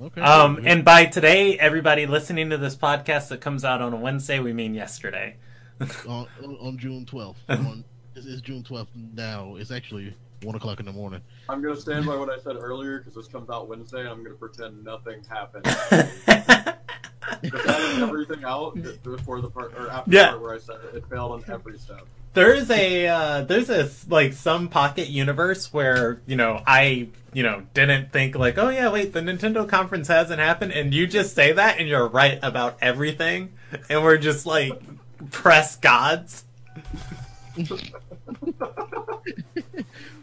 [0.00, 0.20] Okay.
[0.20, 4.38] Um, and by today, everybody listening to this podcast that comes out on a Wednesday,
[4.40, 5.36] we mean yesterday.
[6.06, 7.36] on, on, on June 12th.
[7.48, 7.82] on,
[8.14, 9.56] it's, it's June 12th now.
[9.56, 11.22] It's actually 1 o'clock in the morning.
[11.48, 14.22] I'm gonna stand by what I said earlier because this comes out Wednesday, and I'm
[14.22, 15.66] gonna pretend nothing happened.
[17.42, 20.26] Because everything out before the part or after Yeah.
[20.26, 22.06] the part where I said it, it failed on every step.
[22.36, 27.62] There's a uh, there's a like some pocket universe where you know I you know
[27.72, 31.52] didn't think like oh yeah wait the Nintendo conference hasn't happened and you just say
[31.52, 33.54] that and you're right about everything
[33.88, 34.74] and we're just like
[35.30, 36.44] press gods.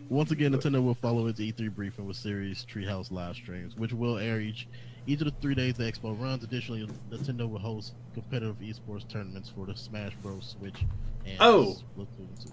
[0.10, 4.20] Once again, Nintendo will follow its E3 briefing with series Treehouse live streams, which will
[4.20, 4.68] air each
[5.08, 6.44] each of the three days the expo runs.
[6.44, 10.56] Additionally, Nintendo will host competitive esports tournaments for the Smash Bros.
[10.60, 10.82] Switch
[11.26, 11.76] and Oh.
[11.98, 12.52] Splatoon 2.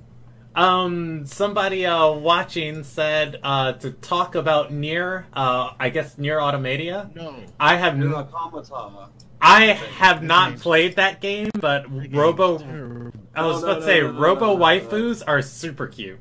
[0.60, 7.14] Um, somebody uh, watching said uh, to talk about Nier uh, I guess Nier Automatia.
[7.14, 9.08] No, I have Nier n- Automata.
[9.40, 9.66] I
[9.98, 13.12] have not game's- played that game, but that Robo terrible.
[13.34, 14.64] I was No, about no, to say no, no, Robo no, no, no.
[14.64, 16.18] waifus are super cute.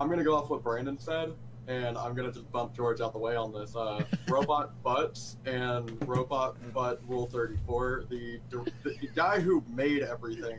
[0.00, 1.32] I'm gonna go off what Brandon said,
[1.68, 3.76] and I'm gonna just bump George out the way on this.
[3.76, 8.04] Uh, robot butts and robot butt rule 34.
[8.08, 10.58] The, the the guy who made everything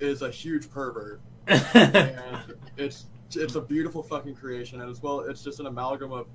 [0.00, 5.42] is a huge pervert, and it's it's a beautiful fucking creation, and as well, it's
[5.42, 6.26] just an amalgam of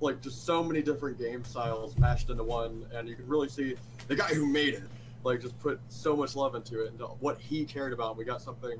[0.00, 3.74] like just so many different game styles mashed into one, and you can really see
[4.06, 4.84] the guy who made it
[5.24, 8.16] like just put so much love into it and what he cared about.
[8.16, 8.78] We got something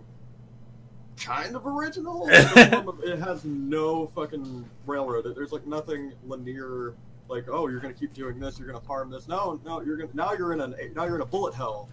[1.20, 2.26] kind of original.
[2.28, 5.24] in the form of- it has no fucking railroad.
[5.34, 6.94] There's like nothing linear.
[7.28, 8.58] Like, oh, you're gonna keep doing this.
[8.58, 9.28] You're gonna farm this.
[9.28, 11.88] No, no, you're gonna now you're in an now you're in a bullet hell.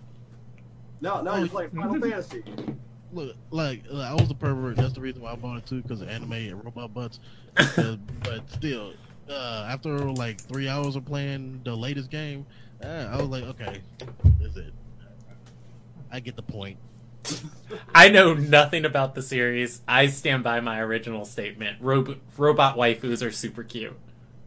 [1.01, 2.43] Now, now Oh, you're playing Final Fantasy.
[3.11, 4.77] Look, like I was a pervert.
[4.77, 7.19] That's the reason why I bought it too, because of anime and robot butts.
[7.57, 8.93] Uh, but still,
[9.29, 12.45] uh, after like three hours of playing the latest game,
[12.83, 13.81] uh, I was like, okay,
[14.41, 14.73] is it?
[16.11, 16.77] I get the point.
[17.95, 19.81] I know nothing about the series.
[19.87, 21.77] I stand by my original statement.
[21.81, 23.97] Robo- robot waifus are super cute.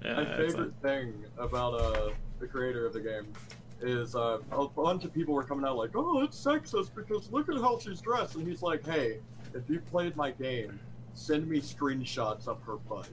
[0.04, 3.32] Uh, My favorite thing about uh, the creator of the game
[3.80, 7.48] is uh, a bunch of people were coming out like, "Oh, it's sexist because look
[7.48, 9.18] at how she's dressed," and he's like, "Hey,
[9.54, 10.78] if you played my game,
[11.14, 13.08] send me screenshots of her butt."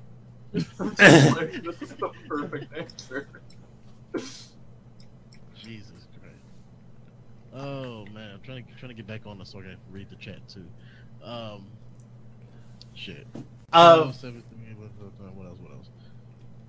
[0.79, 3.27] Like, this is the perfect answer.
[5.55, 6.35] Jesus Christ.
[7.55, 10.09] Oh man, I'm trying to trying to get back on this so I can read
[10.09, 10.65] the chat too.
[11.23, 11.67] Um,
[12.93, 13.25] shit.
[13.71, 15.57] Uh, what else?
[15.59, 15.89] What else?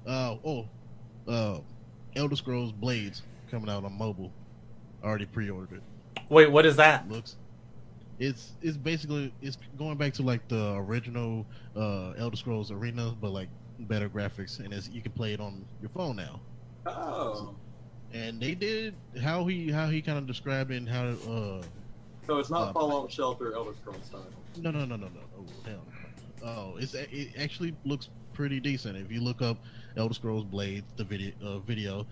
[0.07, 0.69] Uh, oh,
[1.27, 1.61] uh,
[2.15, 4.31] Elder Scrolls Blades coming out on mobile.
[5.03, 6.23] Already pre-ordered it.
[6.29, 7.09] wait, what is that?
[7.09, 7.37] Looks.
[8.19, 11.47] It's it's basically it's going back to like the original
[11.77, 13.49] uh Elder Scrolls Arena, but like
[13.81, 16.41] better graphics, and it's you can play it on your phone now.
[16.87, 17.57] Oh,
[18.13, 21.63] And they did how he how he kind of described it and how uh
[22.27, 24.27] so it's not Uh, Fallout Shelter Elder Scrolls style.
[24.61, 25.21] No, no, no, no, no.
[25.39, 25.83] Oh, hell
[26.43, 26.49] no.
[26.49, 28.97] Oh, it's it actually looks pretty decent.
[28.97, 29.59] If you look up
[29.97, 32.07] Elder Scrolls Blades, the video, uh, video,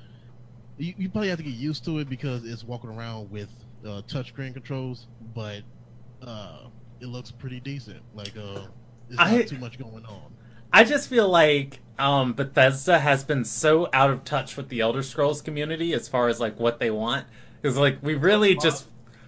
[0.78, 3.50] you, you probably have to get used to it because it's walking around with
[3.84, 5.62] uh, touchscreen controls, but
[6.22, 6.60] uh,
[7.00, 8.00] it looks pretty decent.
[8.14, 8.66] Like, uh,
[9.08, 10.32] it's not I- too much going on.
[10.72, 15.02] I just feel like um, Bethesda has been so out of touch with the Elder
[15.02, 17.26] Scrolls community as far as like what they want.
[17.60, 18.86] Because like we really just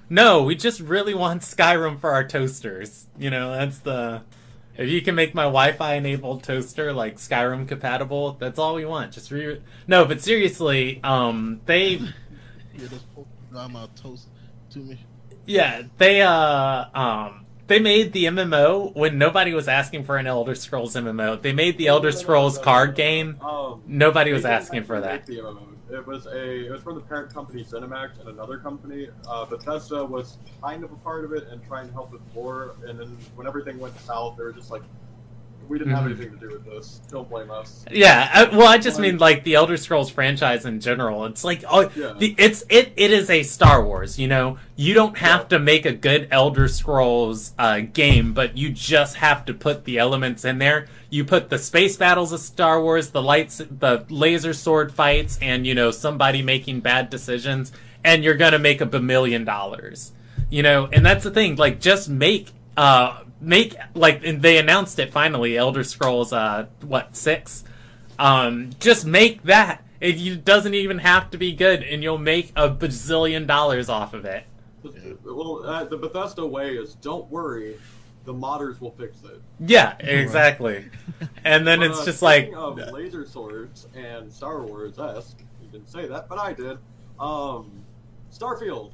[0.09, 3.07] no, we just really want Skyrim for our toasters.
[3.19, 4.23] You know, that's the
[4.77, 9.13] if you can make my Wi-Fi enabled toaster like Skyrim compatible, that's all we want.
[9.13, 12.01] Just re no, but seriously, um, they
[12.75, 13.05] Yeah, this
[13.57, 14.29] I'm toast
[14.71, 14.99] to me.
[15.47, 20.55] yeah they uh um they made the MMO when nobody was asking for an Elder
[20.55, 21.41] Scrolls MMO.
[21.41, 23.39] They made the Elder Scrolls card game.
[23.41, 25.29] Um, Nobody was asking for that.
[25.29, 29.09] It was a it was from the parent company ZeniMax and another company.
[29.29, 32.75] Uh, Bethesda was kind of a part of it and trying to help with more.
[32.87, 34.83] And then when everything went south, they were just like,
[35.69, 36.07] "We didn't have Mhm.
[36.07, 37.01] anything to do with this.
[37.11, 40.65] Don't blame us." Yeah, I, well, I just Like- mean like the Elder Scrolls franchise
[40.65, 41.25] in general.
[41.27, 42.13] It's like oh, Yeah.
[42.19, 44.19] the, it's it it is a Star Wars.
[44.19, 45.49] You know, you don't have Yeah.
[45.49, 49.99] to make a good Elder Scrolls uh, game, but you just have to put the
[49.99, 50.87] elements in there.
[51.11, 55.67] You put the space battles of Star Wars, the lights, the laser sword fights, and
[55.67, 57.73] you know somebody making bad decisions,
[58.05, 60.13] and you're gonna make a bamillion dollars.
[60.51, 61.57] You know, and that's the thing.
[61.57, 65.57] Like, just make uh make like and they announced it finally.
[65.57, 67.65] Elder Scrolls uh what six
[68.19, 69.85] um, just make that.
[70.01, 74.15] It you- doesn't even have to be good, and you'll make a bazillion dollars off
[74.15, 74.45] of it.
[75.25, 77.77] Well, uh, the Bethesda way is don't worry,
[78.25, 79.41] the modders will fix it.
[79.61, 80.87] Yeah, exactly.
[81.45, 85.39] And then But, it's uh, just like, speaking of laser swords and Star Wars esque.
[85.63, 86.79] You didn't say that, but I did.
[87.19, 87.71] Um,
[88.33, 88.93] Starfield,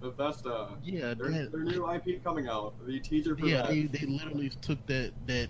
[0.00, 0.68] Bethesda.
[0.82, 2.74] Yeah, Their, that- their new IP coming out.
[2.86, 3.68] The teaser for Yeah, that.
[3.70, 5.48] they, they literally took that that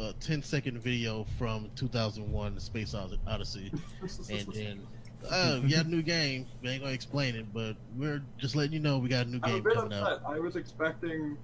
[0.00, 2.94] uh, 10 second video from 2001 Space
[3.26, 3.70] Odyssey
[4.30, 4.86] and then
[5.30, 8.72] oh we got a new game we ain't gonna explain it but we're just letting
[8.72, 10.20] you know we got a new I'm a game bit coming upset.
[10.24, 11.36] out I was expecting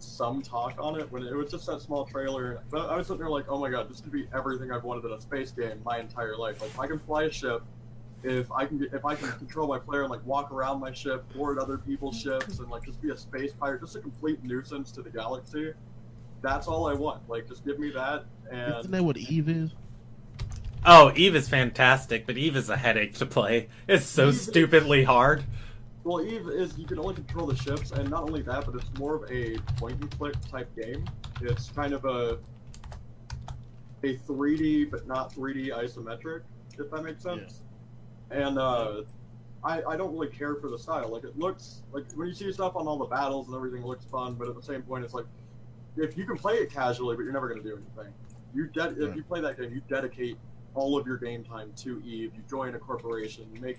[0.00, 2.60] some talk on it when it was just that small trailer.
[2.70, 5.04] But I was sitting there like, oh my god, this could be everything I've wanted
[5.04, 6.60] in a space game my entire life.
[6.60, 7.62] Like, if I can fly a ship,
[8.22, 10.92] if I can get, if I can control my player and like walk around my
[10.92, 14.42] ship, board other people's ships, and like just be a space pirate, just a complete
[14.44, 15.72] nuisance to the galaxy.
[16.40, 17.28] That's all I want.
[17.28, 18.24] Like, just give me that.
[18.50, 19.70] And Isn't that what Eve is?
[20.84, 23.68] Oh, Eve is fantastic, but Eve is a headache to play.
[23.86, 25.44] It's so Eve- stupidly hard.
[26.04, 28.98] Well, Eve is you can only control the ships, and not only that, but it's
[28.98, 31.04] more of a point and click type game.
[31.40, 32.38] It's kind of a
[34.02, 36.42] a 3D but not 3D isometric,
[36.76, 37.62] if that makes sense.
[38.32, 39.02] And uh,
[39.64, 41.08] I I don't really care for the style.
[41.10, 44.04] Like it looks like when you see stuff on all the battles and everything looks
[44.06, 45.26] fun, but at the same point, it's like
[45.96, 48.12] if you can play it casually, but you're never going to do anything.
[48.54, 50.36] You de- if you play that game, you dedicate
[50.74, 52.32] all of your game time to Eve.
[52.34, 53.78] You join a corporation, you make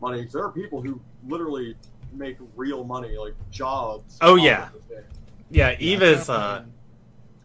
[0.00, 0.26] money.
[0.30, 1.76] There are people who literally
[2.12, 4.18] make real money, like jobs.
[4.22, 4.68] Oh, off yeah.
[4.88, 5.04] this.
[5.50, 6.26] Yeah, Yeah, Eve I is.
[6.26, 6.72] tried Uh, playing-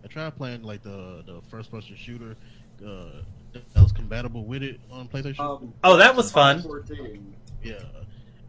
[0.04, 2.36] I tried playing like the the first person shooter
[2.86, 3.22] uh,
[3.74, 5.40] that was compatible with it on PlayStation.
[5.40, 6.62] Um, Oh, that was fun.
[6.62, 7.36] 14.
[7.64, 7.74] yeah,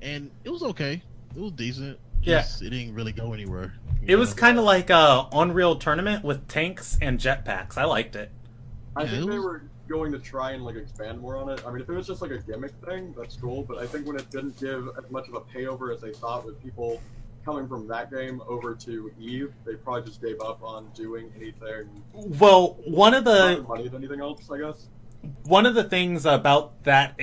[0.02, 1.02] and it was okay.
[1.34, 1.98] It was decent.
[2.22, 2.44] Yeah.
[2.60, 3.74] It didn't really go anywhere.
[4.00, 7.76] you it was kind of like a Unreal Tournament with tanks and jetpacks.
[7.78, 8.30] I liked it.
[8.96, 11.62] I Yeah, think it they were going to try and like expand more on it.
[11.66, 13.62] I mean, if it was just like a gimmick thing, that's cool.
[13.62, 16.44] But I think when it didn't give as much of a payover as they thought,
[16.44, 17.00] with people
[17.44, 21.86] coming from that game over to Eve, they probably just gave up on doing anything
[22.12, 24.50] Well, one of the money than anything else.
[24.50, 24.88] I guess.
[25.44, 27.18] One of the things about that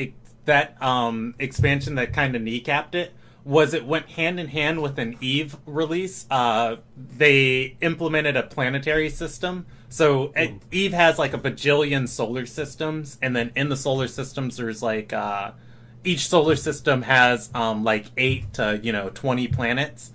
[0.45, 3.13] that um, expansion that kind of kneecapped it
[3.45, 6.25] was it went hand in hand with an Eve release.
[6.29, 9.65] Uh, they implemented a planetary system.
[9.89, 14.57] So uh, Eve has like a bajillion solar systems, and then in the solar systems,
[14.57, 15.51] there's like uh,
[16.03, 20.11] each solar system has um, like eight to you know twenty planets.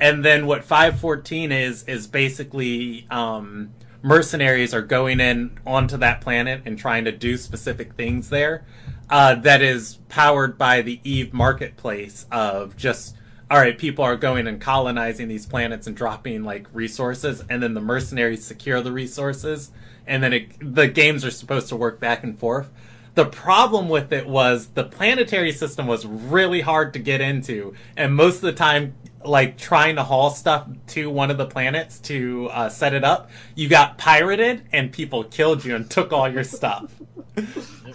[0.00, 6.62] And then what 514 is is basically um, mercenaries are going in onto that planet
[6.64, 8.64] and trying to do specific things there.
[9.08, 13.14] Uh, that is powered by the Eve marketplace of just
[13.52, 17.74] all right, people are going and colonizing these planets and dropping like resources, and then
[17.74, 19.70] the mercenaries secure the resources,
[20.06, 22.70] and then it, the games are supposed to work back and forth.
[23.14, 28.14] The problem with it was the planetary system was really hard to get into, and
[28.14, 32.48] most of the time, like trying to haul stuff to one of the planets to
[32.52, 36.44] uh, set it up, you got pirated and people killed you and took all your
[36.44, 36.92] stuff.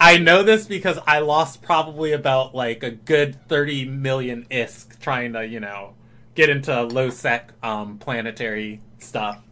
[0.00, 5.32] I know this because I lost probably about like a good 30 million ISK trying
[5.34, 5.94] to, you know,
[6.34, 9.42] get into low sec um, planetary stuff.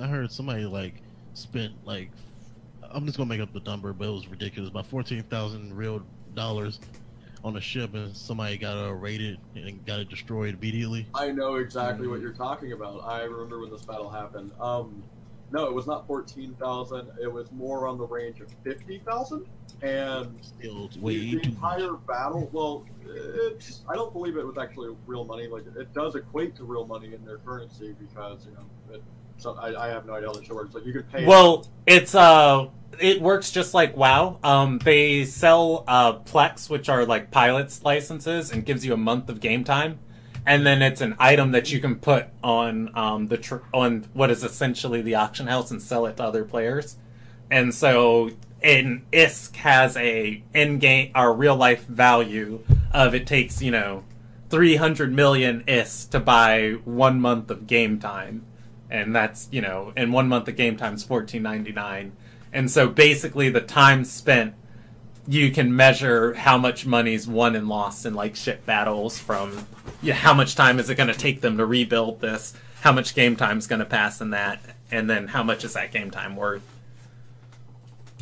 [0.00, 0.94] I heard somebody like
[1.34, 2.10] spent like
[2.90, 4.70] I'm just gonna make up the number, but it was ridiculous.
[4.70, 6.02] About fourteen thousand real
[6.34, 6.80] dollars
[7.44, 11.06] on a ship, and somebody got uh, raided and got it destroyed immediately.
[11.14, 13.04] I know exactly what you're talking about.
[13.04, 14.52] I remember when this battle happened.
[14.60, 15.02] Um,
[15.50, 17.08] no, it was not fourteen thousand.
[17.22, 19.46] It was more on the range of fifty thousand.
[19.80, 21.46] And Still, the, way the too much.
[21.46, 23.82] entire battle, well, it's.
[23.88, 25.46] I don't believe it was actually real money.
[25.46, 28.94] Like it does equate to real money in their currency because you know.
[28.96, 29.02] It,
[29.38, 30.74] so I, I have no idea how this works.
[30.74, 31.24] Like you could pay.
[31.24, 32.68] Well, it's uh,
[33.00, 34.38] it works just like WoW.
[34.42, 39.28] Um, they sell uh Plex, which are like pilots licenses, and gives you a month
[39.28, 39.98] of game time,
[40.44, 44.30] and then it's an item that you can put on um the tr- on what
[44.30, 46.96] is essentially the auction house and sell it to other players,
[47.50, 52.60] and so in ISK has a in game or real life value
[52.92, 54.04] of it takes you know.
[54.50, 58.46] 300 million ISK to buy one month of game time
[58.90, 62.12] and that's you know in one month the game time's fourteen ninety nine,
[62.52, 64.54] and so basically the time spent
[65.26, 69.66] you can measure how much money's won and lost in like ship battles from
[70.00, 72.54] yeah how much time is it going to take them to rebuild this?
[72.80, 74.60] How much game time's going to pass in that?
[74.90, 76.62] And then how much is that game time worth?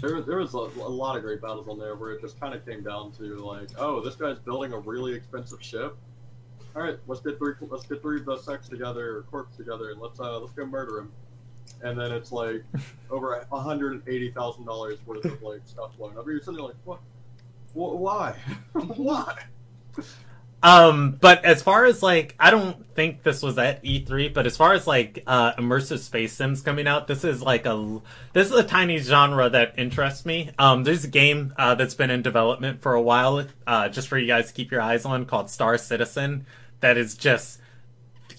[0.00, 2.54] There, there was a, a lot of great battles on there where it just kind
[2.54, 5.96] of came down to like, oh, this guy's building a really expensive ship.
[6.76, 9.90] All right, let's get three, let's get three of the sex together or corpse together,
[9.92, 11.12] and let's uh, let's go murder him.
[11.82, 12.64] And then it's like
[13.10, 16.26] over a hundred and eighty thousand dollars worth of like stuff blown up.
[16.26, 17.00] You're sitting like, what?
[17.72, 18.34] Wh- Why?
[18.72, 19.44] Why?
[20.62, 24.56] Um, but as far as like, I don't think this was at E3, but as
[24.56, 28.00] far as like uh, immersive space sims coming out, this is like a
[28.32, 30.50] this is a tiny genre that interests me.
[30.58, 34.18] Um, there's a game uh, that's been in development for a while, uh, just for
[34.18, 36.46] you guys to keep your eyes on, called Star Citizen.
[36.80, 37.60] That is just,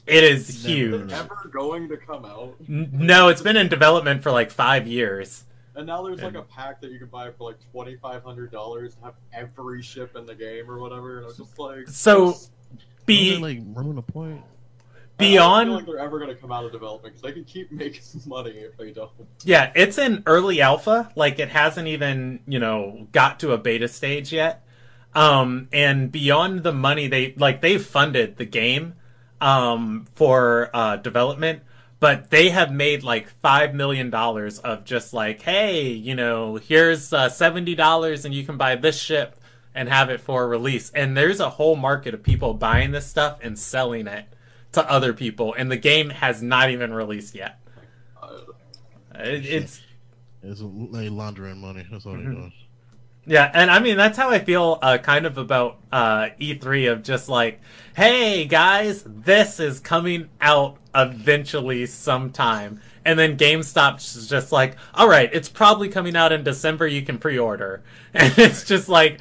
[0.06, 0.92] it is Never huge.
[0.92, 1.14] heard of.
[1.14, 2.56] Ever going to come out?
[2.68, 5.44] No, it's been in development for like five years.
[5.76, 8.52] And now there's like a pack that you can buy for like twenty five hundred
[8.52, 11.18] dollars to have every ship in the game or whatever.
[11.18, 12.52] And I was just like, So, Wasn't
[13.06, 14.42] be like Ruin a Point.
[15.20, 17.32] I don't beyond feel like they're ever going to come out of development because they
[17.32, 19.12] can keep making money if they don't.
[19.44, 21.12] Yeah, it's in early alpha.
[21.16, 24.64] Like it hasn't even, you know, got to a beta stage yet.
[25.18, 28.94] Um, and beyond the money they like they've funded the game
[29.42, 31.64] um for uh development,
[32.00, 37.12] but they have made like 5 million dollars of just like, hey, you know, here's
[37.14, 39.36] uh, $70 and you can buy this ship
[39.74, 40.92] and have it for release.
[40.92, 44.26] And there's a whole market of people buying this stuff and selling it
[44.74, 47.60] to other people and the game has not even released yet.
[48.22, 48.38] Uh,
[49.16, 49.82] It, it's
[50.44, 50.62] It's
[50.94, 51.86] they laundering money.
[51.92, 52.24] That's all Mhm.
[52.24, 52.54] they're doing.
[53.28, 57.04] Yeah, and I mean that's how I feel uh, kind of about uh, E3 of
[57.04, 57.60] just like,
[57.96, 65.30] hey guys, this is coming out eventually sometime, and then GameStop's just like, all right,
[65.34, 66.88] it's probably coming out in December.
[66.88, 69.20] You can pre-order, and it's just like,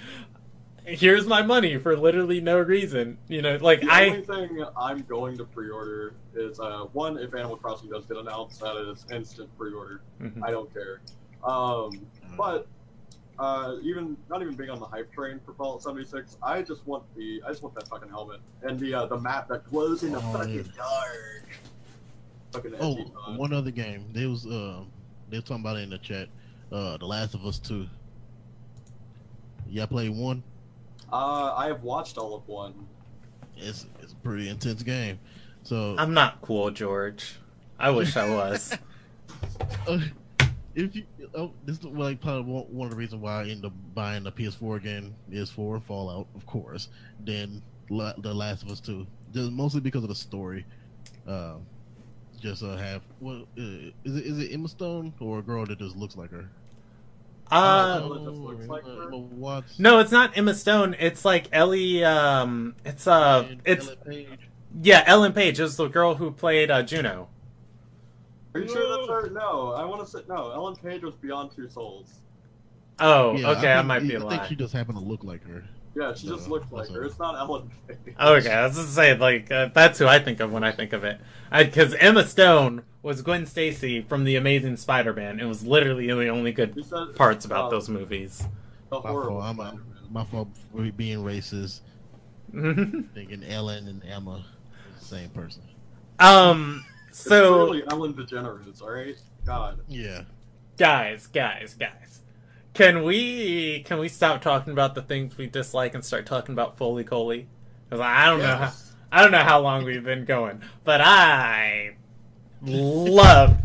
[0.85, 3.19] here's my money for literally no reason.
[3.27, 7.35] You know, like the I only thing I'm going to pre-order is uh, one if
[7.35, 10.03] Animal Crossing does get announced, that is instant pre-order.
[10.23, 10.45] Mhm.
[10.45, 11.01] I don't care.
[11.43, 12.67] Um, but
[13.39, 17.03] uh, even not even being on the hype train for Fallout 76, I just want
[17.17, 20.13] the I just want that fucking helmet and the uh, the map that glows in
[20.13, 20.63] the Oh, fucking yeah.
[20.77, 21.49] dark.
[22.53, 24.07] Fucking Oh, edgy, uh, one other game.
[24.13, 24.81] They was uh,
[25.31, 26.29] they were talking about it in the chat.
[26.73, 27.87] Uh, The Last of Us Two.
[29.69, 30.43] Yeah, played one.
[31.13, 32.75] Uh, I have watched all of one.
[33.57, 35.19] It's it's a pretty intense game.
[35.63, 37.37] So I'm not cool, George.
[37.79, 38.77] I wish I was.
[40.77, 41.05] if you
[41.35, 44.23] oh, this is like probably one one of the reasons why I end up buying
[44.23, 46.89] the PS4 again is for Fallout, of course.
[47.25, 50.65] Then La- The Last of Us Two, just mostly because of the story.
[51.27, 51.55] Uh,
[52.41, 53.63] just uh, have what uh,
[54.05, 54.27] is it?
[54.27, 56.49] Is it Emma Stone or a girl that just looks like her?
[57.51, 59.11] Uh, Oh, it just looks like her?
[59.79, 60.97] No, it's not Emma Stone.
[60.99, 62.05] It's like Ellie.
[62.05, 64.39] Um, it's uh, and it's Ellen Page.
[64.83, 67.29] yeah, Ellen Page is the girl who played uh, Juno.
[68.57, 69.31] Are you sure that's her?
[69.33, 70.51] No, I want to say no.
[70.53, 72.15] Ellen Page was Beyond Two Souls.
[72.99, 75.23] Oh, Yeah, okay, I, think- might be a I think she just happened to look
[75.25, 75.65] like her.
[75.95, 77.01] Yeah, she just No, looks like that's her.
[77.03, 77.07] her.
[77.07, 77.97] It's not Ellen Page.
[78.21, 80.93] Okay, I was gonna say like uh, that's who I think of when I think
[80.93, 81.19] of it,
[81.51, 85.41] because Emma Stone was Gwen Stacy from the Amazing Spider-Man.
[85.41, 88.47] It was literally the only good You said parts about uh, those movies.
[88.91, 89.45] The My horrible fault.
[89.45, 89.85] I'm a, Spider-Man.
[90.11, 91.81] my fault for being racist.
[92.53, 94.45] Thinking Ellen and Emma
[94.95, 95.63] is the same person.
[97.19, 98.83] It's so clearly Ellen DeGeneres.
[98.83, 99.81] All right, God.
[99.89, 100.23] Yeah.
[100.77, 102.21] guys, guys, guys.
[102.75, 106.77] Can we can we stop talking about the things we dislike and start talking about
[106.79, 107.47] Fooly Cooly?
[107.89, 108.73] Because I don't know how
[109.11, 111.97] I don't know how long we've been going, but I
[112.63, 113.61] loved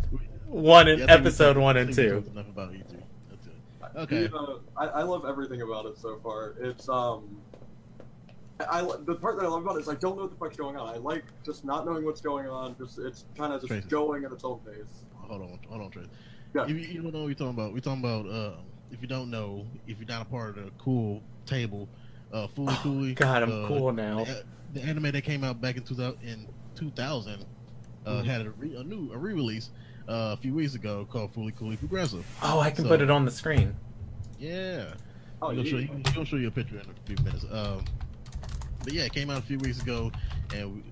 [0.47, 2.31] one and Yeah, I episode talked- one I and think two.
[2.31, 2.85] Enough about E3.
[3.29, 3.97] That's it.
[3.97, 4.21] Okay.
[4.23, 6.53] You know, I, I love everything about it so far.
[6.61, 7.37] It's um,
[8.70, 10.38] I, I the part that I love about it is I don't know what the
[10.38, 10.89] fuck's going on.
[10.93, 12.76] I like just not knowing what's going on.
[12.78, 13.88] Just it's kind of just Tracy.
[13.89, 15.05] going at its own pace.
[15.16, 16.03] Hold on, hold on, Trey.
[16.53, 16.66] Yeah.
[16.68, 18.28] You, you don't know what we're talking about, we're talking about.
[18.28, 18.53] Uh,
[18.91, 21.88] if you don't know, if you're not a part of the cool table,
[22.34, 23.14] uh, Fooly Cooly.
[23.14, 24.26] God, I'm uh, cool now.
[24.26, 24.43] The,
[24.74, 27.45] the anime that came out back in 2000, in 2000
[28.05, 28.26] uh, Mhm.
[28.26, 29.70] had a, re, a new a re-release
[30.09, 32.26] uh, a few weeks ago called Fooly Cooly Progressive.
[32.41, 33.76] Oh, I can So- put it on the screen.
[34.39, 34.93] Yeah.
[35.41, 35.89] Oh, I'm gonna show you.
[35.91, 37.45] I'm gonna show you a picture in a few minutes.
[37.51, 37.86] Um,
[38.84, 40.11] but yeah, it came out a few weeks ago,
[40.53, 40.84] and we,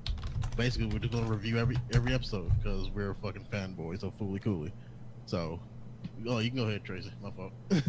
[0.58, 4.72] basically we're just gonna review every every episode because we're fucking fanboys of Fooly Cooly.
[5.26, 5.60] So,
[6.28, 7.12] oh, you can go ahead, Tracy.
[7.22, 7.52] My fault.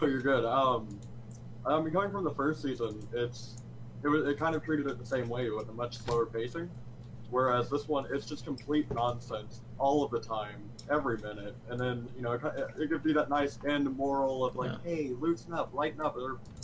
[0.00, 0.44] Oh, you're good.
[0.44, 0.88] Um,
[1.64, 3.58] I mean, going from the first season, it's
[4.02, 6.68] it was it kind of treated it the same way with a much slower pacing,
[7.30, 12.08] whereas this one it's just complete nonsense all of the time, every minute, and then
[12.16, 14.92] you know it, ki- it could be that nice end moral of like, Yeah.
[14.96, 16.16] hey, loosen up, lighten up,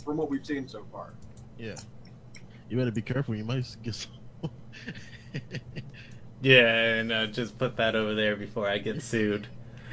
[0.03, 1.13] from what we've seen so far.
[1.57, 1.75] yeah,
[2.69, 3.35] you better be careful.
[3.35, 4.11] You might get some.
[6.41, 9.47] Yeah, and uh, just put that over there before I get sued.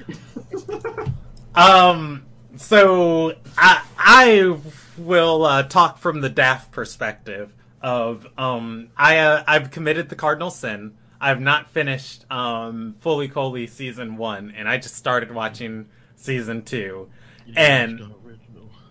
[1.54, 4.58] Um, so I I
[4.98, 10.50] will uh, talk from the daft perspective of um I uh, I've committed the cardinal
[10.50, 10.98] sin.
[11.18, 17.08] I've not finished um Fooly Cooly season one, and I just started watching season two.
[17.46, 18.12] You And-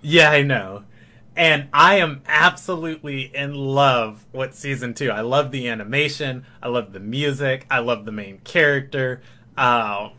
[0.02, 0.86] Yeah, I know.
[1.36, 5.12] And I am absolutely in love with season two.
[5.12, 6.46] I love the animation.
[6.64, 7.66] I love the music.
[7.70, 9.22] I love the main character.
[9.58, 10.10] Uh,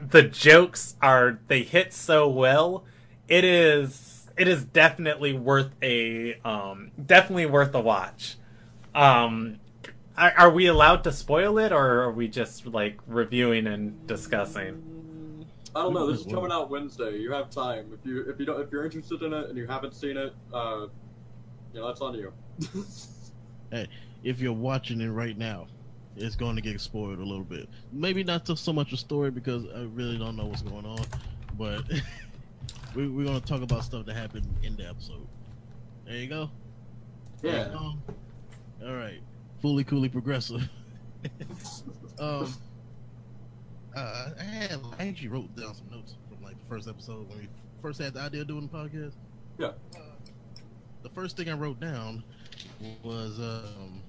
[0.00, 2.84] the jokes are they hit so well.
[3.28, 8.36] It is it is definitely worth a um, definitely worth a watch.
[8.94, 9.60] Um,
[10.16, 14.93] are, are we allowed to spoil it, or are we just like reviewing and discussing?
[15.76, 16.10] I don't know.
[16.10, 17.18] This is coming out Wednesday.
[17.18, 17.90] You have time.
[17.92, 20.32] If you if you don't if you're interested in it and you haven't seen it,
[20.52, 20.86] uh,
[21.72, 22.32] you know that's on you.
[23.70, 23.88] Hey,
[24.22, 25.66] if you're watching it right now,
[26.16, 27.68] it's going to get spoiled a little bit.
[27.90, 31.04] Maybe not so much a story because I really don't know what's going on,
[31.58, 31.82] but
[32.94, 35.26] we, we're going to talk about stuff that happened in the episode.
[36.06, 36.50] There you go.
[37.42, 37.70] Yeah.
[37.76, 38.00] Um,
[38.86, 39.20] all right.
[39.62, 40.68] Fooly Cooly progressive.
[42.20, 42.54] um,
[43.94, 47.38] uh, I have I actually wrote down some notes from like the first episode when
[47.38, 47.48] we
[47.82, 49.12] first had the idea of doing the podcast.
[49.58, 49.72] Yeah.
[49.94, 50.00] Uh,
[51.02, 52.24] the first thing I wrote down
[53.02, 54.02] was um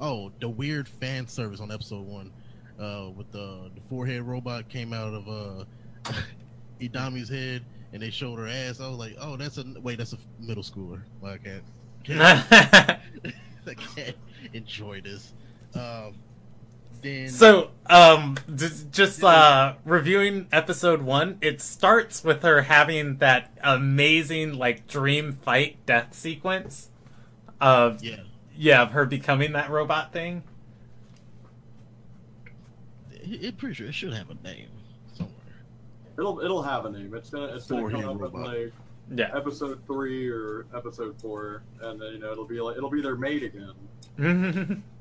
[0.00, 2.32] oh the weird fan service on episode one
[2.80, 6.12] uh with the the forehead robot came out of uh
[6.80, 8.80] Hidomi's head and they showed her ass.
[8.80, 11.02] I was like, oh that's a wait that's a middle schooler.
[11.20, 11.62] Well, I can't
[12.04, 12.20] can't,
[13.66, 14.16] I can't
[14.52, 15.32] enjoy this.
[15.74, 16.14] Um,
[17.04, 23.56] then So, um, d- just uh, reviewing episode one, it starts with her having that
[23.62, 26.90] amazing like dream fight death sequence
[27.60, 28.16] of yeah,
[28.56, 30.42] yeah, of her becoming that robot thing.
[33.12, 34.68] it, it pretty sure it should have a name
[35.12, 35.32] somewhere.
[36.18, 37.14] It'll it'll have a name.
[37.14, 38.46] It's gonna it's gonna come up in robot.
[38.46, 38.72] like
[39.14, 39.30] Yeah.
[39.36, 43.16] episode three or episode four, and then you know it'll be like it'll be their
[43.16, 44.82] mate again.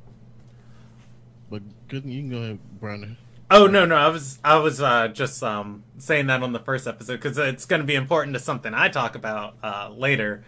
[1.54, 3.16] But good, you can go ahead, Brandon.
[3.52, 6.88] oh no, no, I was I was uh, just um, saying that on the first
[6.88, 10.44] episode because it's going to be important to something I talk about uh, later.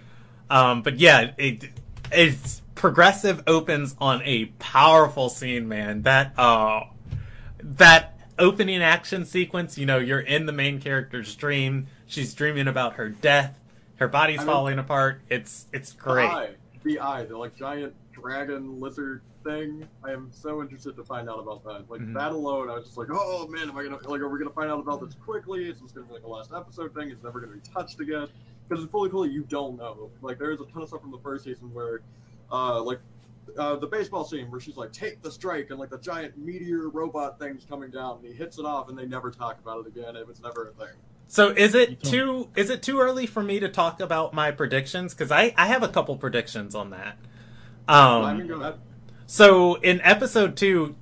[0.50, 1.70] Um, but yeah, it
[2.12, 6.02] it's progressive opens on a powerful scene, man.
[6.02, 6.86] That uh,
[7.62, 11.86] that opening action sequence, you know, you're in the main character's dream.
[12.08, 13.60] She's dreaming about her death.
[13.98, 15.22] Her body's I mean- falling apart.
[15.30, 16.30] It's it's The great.
[16.32, 16.50] eye,
[16.84, 19.88] the eye, the like giant dragon lizard thing.
[20.04, 21.90] I am so interested to find out about that.
[21.90, 22.14] Like Mhm.
[22.16, 24.20] that alone, I was just like, oh man, am I gonna like?
[24.20, 25.70] Are we gonna find out about this quickly?
[25.70, 27.10] Is this gonna be like a last episode thing?
[27.10, 28.28] It's never gonna be touched again?
[28.68, 29.26] Because it's fully cool.
[29.26, 30.10] You don't know.
[30.22, 32.02] Like there is a ton of stuff from the first season where,
[32.52, 33.00] uh, like.
[33.60, 36.90] Uh, the baseball scene where she's like, "Take the strike," and like the giant meteor
[36.90, 39.88] robot thing's coming down, and he hits it off, and they never talk about it
[39.88, 40.16] again.
[40.16, 40.96] It was never a thing.
[41.28, 45.14] So is it too is it too early for me to talk about my predictions?
[45.14, 47.18] Because I I have a couple predictions on that.
[47.88, 48.80] I mean, Um, go ahead.
[49.28, 50.96] So in episode two,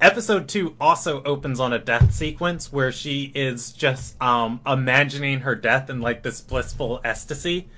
[0.00, 5.54] episode two also opens on a death sequence where she is just um imagining her
[5.54, 7.68] death in like this blissful ecstasy,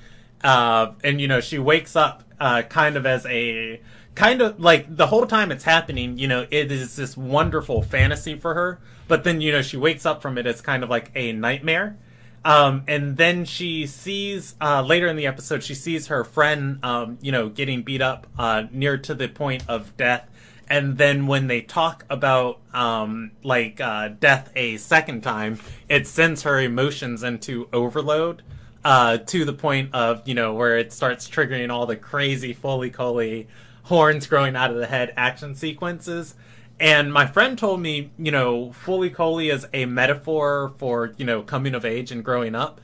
[0.42, 3.80] uh, and you know she wakes up uh kind of as a
[4.14, 8.36] kind of like the whole time it's happening, you know, it is this wonderful fantasy
[8.36, 8.80] for her.
[9.08, 11.96] But then, you know, she wakes up from it as kind of like a nightmare.
[12.44, 17.18] Um, and then she sees, uh, later in the episode, she sees her friend, um,
[17.20, 20.26] you know, getting beat up, uh, near to the point of death.
[20.68, 26.42] And then when they talk about, um, like, uh, death a second time, it sends
[26.44, 28.42] her emotions into overload,
[28.84, 32.90] uh, to the point of, you know, where it starts triggering all the crazy Fooly
[32.90, 33.48] Cooly
[33.82, 36.34] horns growing out of the head action sequences.
[36.80, 41.42] And my friend told me, you know, Fooly Cooly is a metaphor for, you know,
[41.42, 42.80] coming of age and growing up.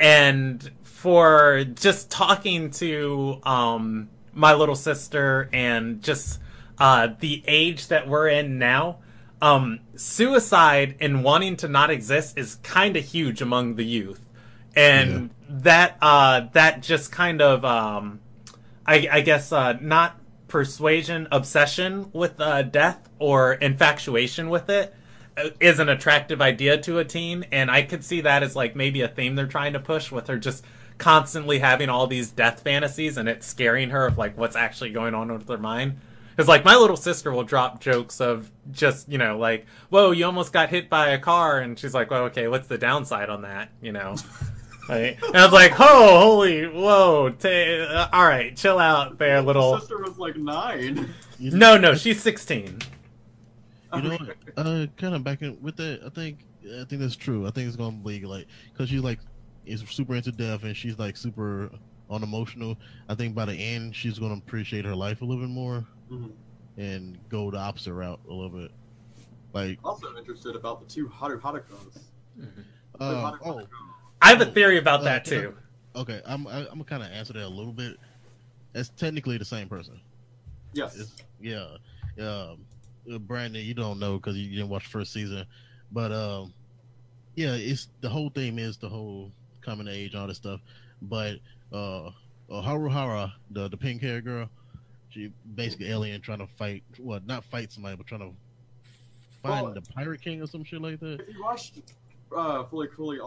[0.00, 6.40] And for just talking to um, my little sister and just
[6.78, 9.00] uh, the age that we're in now,
[9.42, 14.24] um, suicide and wanting to not exist is kind of huge among the youth.
[14.74, 18.20] And that uh, that just kind of um,
[18.86, 20.18] I, I guess uh, not
[20.54, 24.94] persuasion, obsession with uh, death or infatuation with it
[25.36, 29.00] uh, an attractive idea to a teen, and I could see that as like maybe
[29.00, 30.64] a theme they're trying to push with her just
[30.96, 35.12] constantly having all these death fantasies and it's scaring her of like what's actually going
[35.12, 35.98] on with her mind.
[36.30, 40.24] Because like my little sister will drop jokes of just you know like whoa you
[40.24, 43.42] almost got hit by a car and she's like well okay what's the downside on
[43.42, 44.14] that you know
[44.88, 45.16] Right?
[45.26, 47.30] And I was like, "Oh, holy, whoa!
[47.30, 51.12] ta uh, all right, chill out there, My little." sister was like nine.
[51.40, 52.78] No, no, she's sixteen.
[53.94, 54.36] You know what?
[54.56, 56.00] Uh, kind of back in with that.
[56.06, 57.46] I think I think that's true.
[57.46, 59.18] I think it's gonna be like because she's like
[59.66, 61.70] is super into death and she's like super
[62.10, 62.76] unemotional.
[63.08, 66.30] I think by the end she's gonna appreciate her life a little bit more Mhm.
[66.76, 68.70] and go the opposite route a little bit.
[69.54, 71.98] Like, Also interested about the two Haru Harukas.
[73.00, 73.62] uh, oh,
[74.24, 75.56] I have a theory about Uh, that can I- too.
[75.96, 76.22] okay.
[76.24, 77.98] I'm I, I'm gonna kind of answer that a little bit.
[78.74, 80.00] It's technically the same person.
[80.72, 80.96] Yes.
[80.96, 81.76] It's, yeah,
[82.18, 82.64] um,
[83.12, 85.44] uh, Brandon, you don't know because you didn't watch the first season,
[85.92, 86.52] but um,
[87.36, 90.60] yeah, it's the whole theme is the whole coming age, all this stuff.
[91.02, 91.36] But
[91.72, 92.12] uh, uh
[92.50, 94.48] Haruhara, the the pink hair girl,
[95.10, 98.34] she basically alien trying to fight, well, not fight somebody, but trying to
[99.42, 101.20] find Well- the pirate king or some shit like that.
[101.20, 101.74] If you watched
[102.34, 103.18] uh, Fooly Cooly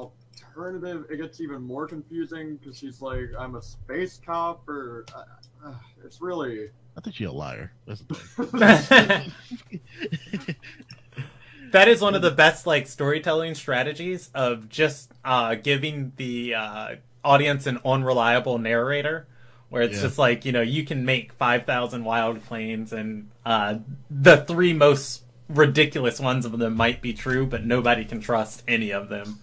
[0.56, 5.72] Alternative, it gets even more confusing because she's like, I'm a space cop, or uh,
[6.04, 7.72] it's really I think she's a liar.
[7.86, 9.32] That's the thing.
[11.72, 16.96] that is one of the best like storytelling strategies of just uh, giving the uh,
[17.24, 19.28] audience an unreliable narrator
[19.70, 20.04] where it's Yeah.
[20.04, 23.80] just like you know you can make 5000 wild claims and uh,
[24.10, 28.92] the three most ridiculous ones of them might be true but nobody can trust any
[28.92, 29.40] of them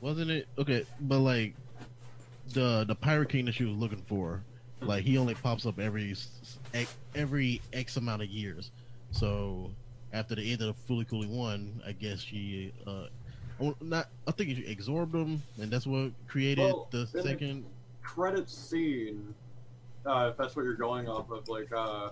[0.00, 0.84] Wasn't it okay?
[1.00, 1.54] But like
[2.52, 4.42] the the pirate king that she was looking for,
[4.80, 6.14] like he only pops up every
[7.14, 8.70] every X amount of years.
[9.10, 9.70] So
[10.12, 13.06] after the end of the Fooly Cooly one, I guess she uh
[13.60, 17.22] oh, not I think she absorbed him, and that's what created Well, the in the-
[17.22, 17.64] second.
[18.02, 19.34] credit scene,
[20.04, 22.10] uh, if that's what you're going off of, like, uh,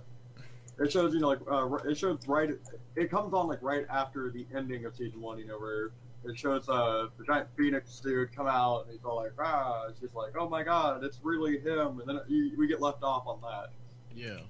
[0.81, 2.51] it shows, you know, like, uh, it shows right,
[2.97, 5.93] it comes on, like, right after the ending of season one, you know, where
[6.27, 10.15] it shows, uh, the giant phoenix dude come out, and he's all like, ah, She's
[10.15, 13.71] like, oh my god, it's really him, and then we get left off on that.
[14.15, 14.41] Yeah,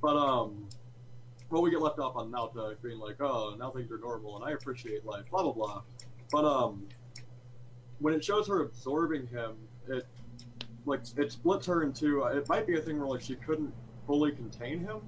[0.00, 0.68] But, um,
[1.50, 4.44] well, we get left off on Naota being like, oh, now things are normal, and
[4.44, 5.82] I appreciate life, blah, blah, blah.
[6.30, 6.86] But, um,
[8.00, 9.54] when it shows her absorbing him,
[9.88, 10.06] it,
[10.84, 13.72] like, it splits her into, uh, it might be a thing where, like, she couldn't
[14.06, 15.00] fully contain him,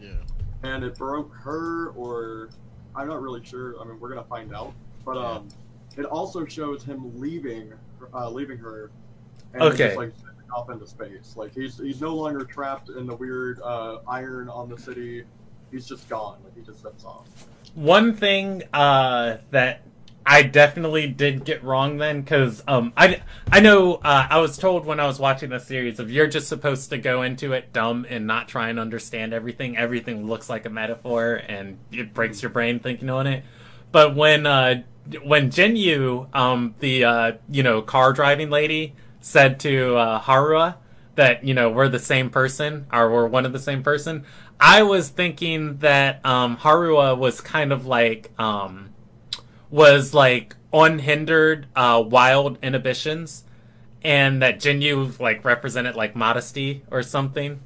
[0.00, 0.14] yeah,
[0.62, 2.48] and it broke her, or,
[2.94, 4.72] I'm not really sure, I mean, we're gonna find out.
[5.04, 5.48] But, um,
[5.96, 7.72] it also shows him leaving,
[8.14, 8.90] uh, leaving her,
[9.54, 9.86] and Okay.
[9.86, 10.12] just, like,
[10.54, 11.34] off into space.
[11.36, 15.24] Like, he's, he's no longer trapped in the weird, uh, iron on the city,
[15.70, 16.38] he's just gone.
[16.44, 17.26] Like he just steps off.
[17.74, 19.82] One thing uh, that
[20.26, 24.84] I definitely did get wrong then, because um, I I know uh, I was told
[24.84, 28.06] when I was watching the series of you're just supposed to go into it dumb
[28.08, 29.76] and not try and understand everything.
[29.76, 33.44] Everything looks like a metaphor, and it breaks your brain thinking on it.
[33.92, 34.82] But when uh,
[35.22, 40.76] when Jinyu, um, the uh, you know car driving lady, said to uh, Haruha
[41.14, 44.24] that you know we're the same person or we're one of the same person,
[44.58, 48.90] I was thinking that um, Haruha was kind of like um,
[49.70, 53.44] was like unhindered uh, wild inhibitions,
[54.02, 57.60] and that Jinyu like represented like modesty or something,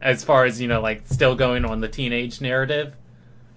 [0.00, 2.94] as far as you know like still going on the teenage narrative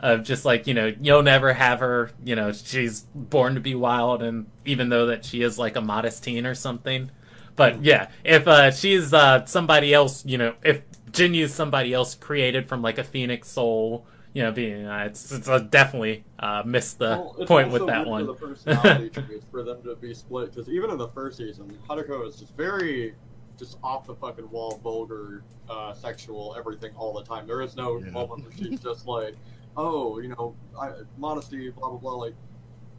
[0.03, 3.73] of just like you know you'll never have her you know she's born to be
[3.73, 7.09] wild and even though that she is like a modest teen or something
[7.55, 10.81] but yeah if uh she's uh somebody else you know if
[11.11, 15.47] Jinyu's somebody else created from like a phoenix soul you know being uh, it's it's
[15.47, 19.11] uh, definitely uh missed the Well, it's point also with that one For the personality
[19.53, 23.13] for them to be split, because even in the first season, Haruko is just very,
[23.57, 27.45] just off the fucking wall, vulgar, uh, sexual, everything all the time.
[27.45, 28.09] There is no Yeah.
[28.09, 29.35] moment where she's just like,
[29.77, 32.13] oh, you know, I, modesty, blah blah blah.
[32.13, 32.35] Like,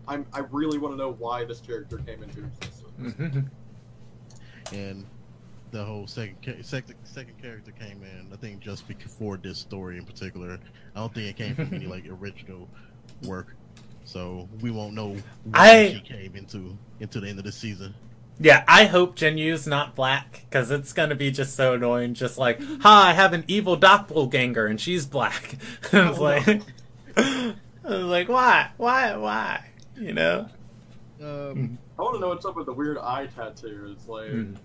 [0.09, 3.49] I'm, I really want to know why this character came into existence.
[4.73, 5.05] And
[5.73, 8.29] the whole second second second character came in.
[8.33, 10.59] I think just before this story in particular.
[10.95, 12.69] I don't think it came from any like original
[13.25, 13.55] work,
[14.05, 17.95] so we won't know why I- she came into into the end of the season.
[18.41, 22.15] Yeah, I hope Jinyu's not black because it's gonna be just so annoying.
[22.15, 25.57] Just like, ha, I have an evil doppelganger and she's black.
[25.93, 26.63] I was Oh, like,
[27.17, 27.55] I
[27.85, 29.65] was like, why, why, why?
[29.97, 30.49] You know?
[31.23, 34.07] Um, I want to know what's up with the weird eye tattoos.
[34.09, 34.57] Like, Mm.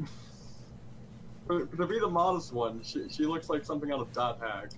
[1.78, 4.72] to be the modest one, she, she looks like something out of Dot Hack.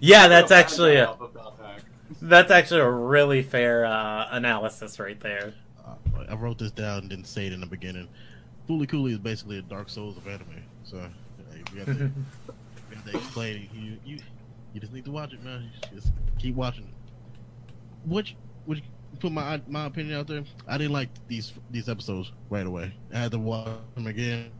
[0.00, 1.80] yeah, that's actually a of Dot Hack.
[2.20, 5.52] that's actually a really fair uh, analysis right there.
[6.32, 8.08] I wrote this down and didn't say it in the beginning.
[8.66, 10.98] Fooly Cooly is basically a Dark Souls of anime, so
[11.76, 12.10] have to,
[13.10, 13.76] to explain it.
[13.76, 14.18] You you
[14.72, 15.70] you just need to watch it, man.
[15.94, 18.08] Just keep watching it.
[18.08, 18.82] Which which
[19.20, 20.42] put my my opinion out there.
[20.66, 22.94] I didn't like these these episodes right away.
[23.12, 24.50] I had to watch them again,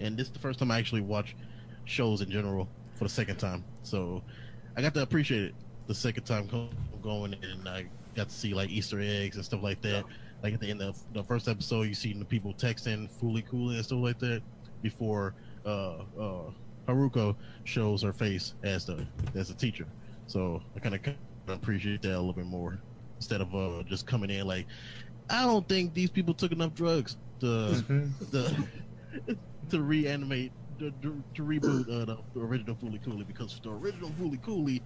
[0.00, 1.34] and this is the first time I actually watch
[1.86, 3.64] shows in general for the second time.
[3.84, 4.22] So
[4.76, 5.54] I got to appreciate it
[5.86, 6.68] the second time go-
[7.02, 10.04] going, and I got to see like Easter eggs and stuff like that.
[10.42, 13.76] Like at the end of the first episode, you see the people texting "Fooly Cooly
[13.76, 14.42] and stuff like that
[14.82, 15.34] before
[15.64, 16.50] uh, uh,
[16.88, 19.86] Haruko shows her face as the as a teacher.
[20.26, 21.14] So I kind of
[21.48, 22.80] appreciate that a little bit more
[23.16, 24.66] instead of uh, just coming in like,
[25.30, 27.46] I don't think these people took enough drugs to
[28.30, 28.66] the
[29.70, 34.10] to reanimate to, to, to reboot uh, the, the original Fooly Cooly because the original
[34.10, 34.82] Fooly Cooly,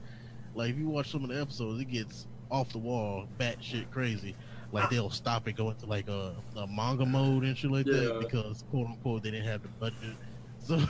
[0.54, 4.36] like if you watch some of the episodes, it gets off the wall, batshit crazy.
[4.72, 8.00] Like they'll stop and go into like a, a manga mode and shit like Yeah.
[8.00, 10.16] that because quote unquote they didn't have the budget.
[10.58, 10.80] So,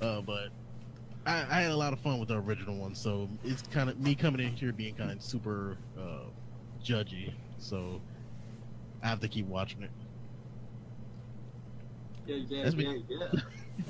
[0.00, 0.48] uh, but
[1.26, 2.94] I, I had a lot of fun with the original one.
[2.94, 6.24] So it's kind of me coming in here being kind of super uh,
[6.82, 7.32] judgy.
[7.58, 8.00] So
[9.02, 9.90] I have to keep watching it.
[12.26, 13.04] Yeah, yeah, That's yeah, me.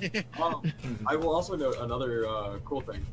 [0.02, 0.22] yeah.
[0.40, 0.62] Um,
[1.06, 3.04] I will also note another uh, cool thing,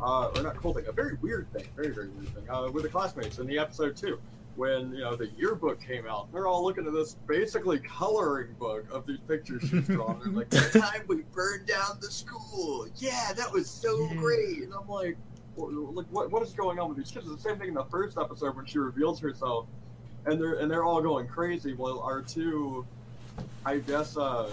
[0.00, 2.82] uh, or not cool thing, a very weird thing, very very weird thing, uh, with
[2.82, 4.18] the classmates in the episode two,
[4.56, 8.86] when you know the yearbook came out, they're all looking at this basically coloring book
[8.90, 10.18] of these pictures she's drawn.
[10.24, 14.14] They're like, "The time we burned down the school, yeah, that was so Yeah.
[14.16, 15.16] great," and I'm like.
[15.58, 16.30] Like what?
[16.30, 17.26] What is going on with these kids?
[17.26, 19.66] It's the same thing in the first episode when she reveals herself,
[20.26, 21.72] and they're and they're all going crazy.
[21.72, 22.84] While our two,
[23.64, 24.50] I guess, uh,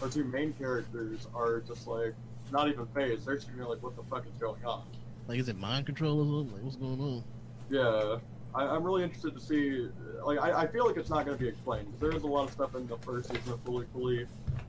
[0.00, 2.14] our two main characters are just like
[2.50, 3.26] not even phased.
[3.26, 4.84] They're there like, what the fuck is going on?
[5.28, 6.54] Like, is it mind control or something?
[6.54, 7.24] Like, what's going on?
[7.68, 8.16] Yeah,
[8.56, 9.88] I, I'm really interested to see.
[10.24, 11.92] Like, I, I feel like it's not going to be explained.
[12.00, 14.26] There is a lot of stuff in the first season of Fully Fully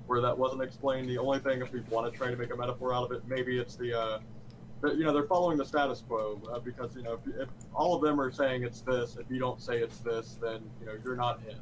[0.08, 1.10] where that wasn't explained.
[1.10, 3.24] The only thing, if we want to try to make a metaphor out of it,
[3.28, 3.98] maybe it's the.
[4.00, 4.20] Uh,
[4.82, 7.96] that, you know they're following the status quo uh, because you know if, if all
[7.96, 10.94] of them are saying it's this, if you don't say it's this, then you know
[11.04, 11.56] you're not in.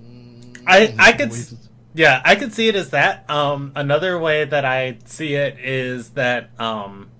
[0.00, 3.28] Mm, I- I could Ways s- to- Yeah, I could see it as that.
[3.28, 7.10] Um, another way that I see it is that um,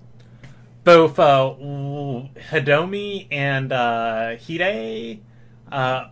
[0.83, 1.53] both uh,
[2.51, 5.21] Hidomi and uh, Hide.
[5.71, 6.07] Uh,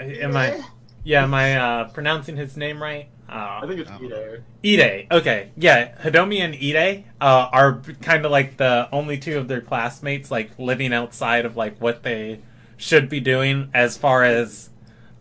[0.00, 0.64] am I?
[1.02, 3.08] Yeah, am I uh, pronouncing his name right?
[3.28, 4.42] Uh, I think it's Ide.
[4.64, 5.06] Ide.
[5.10, 9.60] Okay, yeah, Hidomi and Ide uh, are kind of like the only two of their
[9.60, 12.40] classmates like living outside of like what they
[12.76, 14.70] should be doing as far as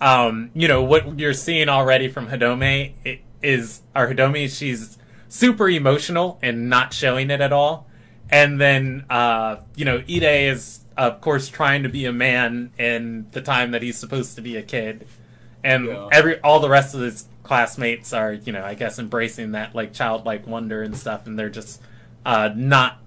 [0.01, 4.49] um, you know what you're seeing already from Hidome is our Hidome.
[4.49, 4.97] She's
[5.29, 7.87] super emotional and not showing it at all,
[8.33, 13.27] and then uh, you know Ide is of course trying to be a man in
[13.31, 15.07] the time that he's supposed to be a kid.
[15.63, 16.09] And Yeah.
[16.11, 19.93] every all the rest of his classmates are you know i guess embracing that like
[19.93, 21.27] childlike wonder and stuff.
[21.27, 21.79] And they're just
[22.25, 22.97] uh not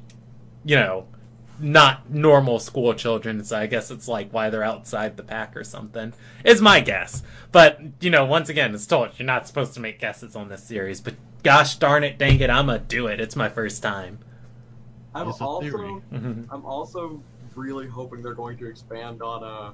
[0.64, 1.06] you know
[1.58, 3.42] not normal school children.
[3.42, 6.12] So i guess it's like why they're outside the pack or something
[6.44, 7.22] is my guess.
[7.50, 10.62] But you know once again it's told you're not supposed to make guesses on this
[10.62, 11.00] series.
[11.00, 13.18] But gosh darn it dang it i'm gonna do it.
[13.20, 14.18] It's my first time
[15.16, 16.02] I'm also.
[16.12, 17.22] I'm also
[17.54, 19.72] really hoping they're going to expand on uh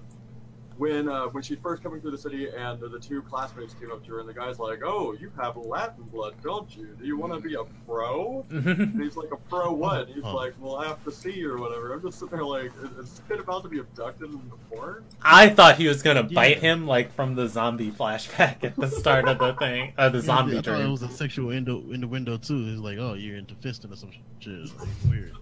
[0.82, 3.92] when uh when she's first coming through the city and the, the two classmates came
[3.92, 6.88] up to her and the guy's like, Oh, you have Latin blood, don't you?
[6.98, 8.44] Do you wanna be a pro?
[8.50, 10.06] And he's like, A pro what?
[10.08, 10.34] And he's Huh.
[10.34, 11.92] like, We'll have to see or whatever.
[11.92, 15.04] I'm just sitting there like, is, is this kid about to be abducted into porn?
[15.22, 16.34] I thought he was gonna Yeah.
[16.34, 20.18] bite him like from the zombie flashback at the start of the thing, uh, the
[20.18, 22.66] Yeah, zombie I thought it was a sexual innuendo, window too.
[22.72, 24.10] It's like, oh, you're into fisting or some
[24.40, 24.52] shit.
[24.80, 25.32] Like, weird.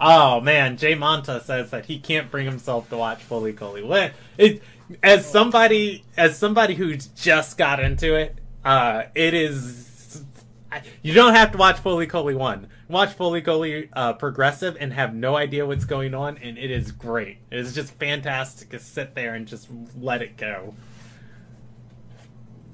[0.00, 3.82] Oh man, Jay Monta says that he can't bring himself to watch Fooly Cooly.
[3.82, 4.12] What?
[4.36, 4.62] It
[5.02, 10.22] as somebody as somebody who just got into it, uh, it is.
[10.70, 12.68] I- You don't have to watch Fooly Cooly one.
[12.88, 16.90] Watch Fooly Cooly uh, Progressive and have no idea what's going on, and it is
[16.92, 17.38] great.
[17.50, 19.68] It is just fantastic to sit there and just
[19.98, 20.74] let it go.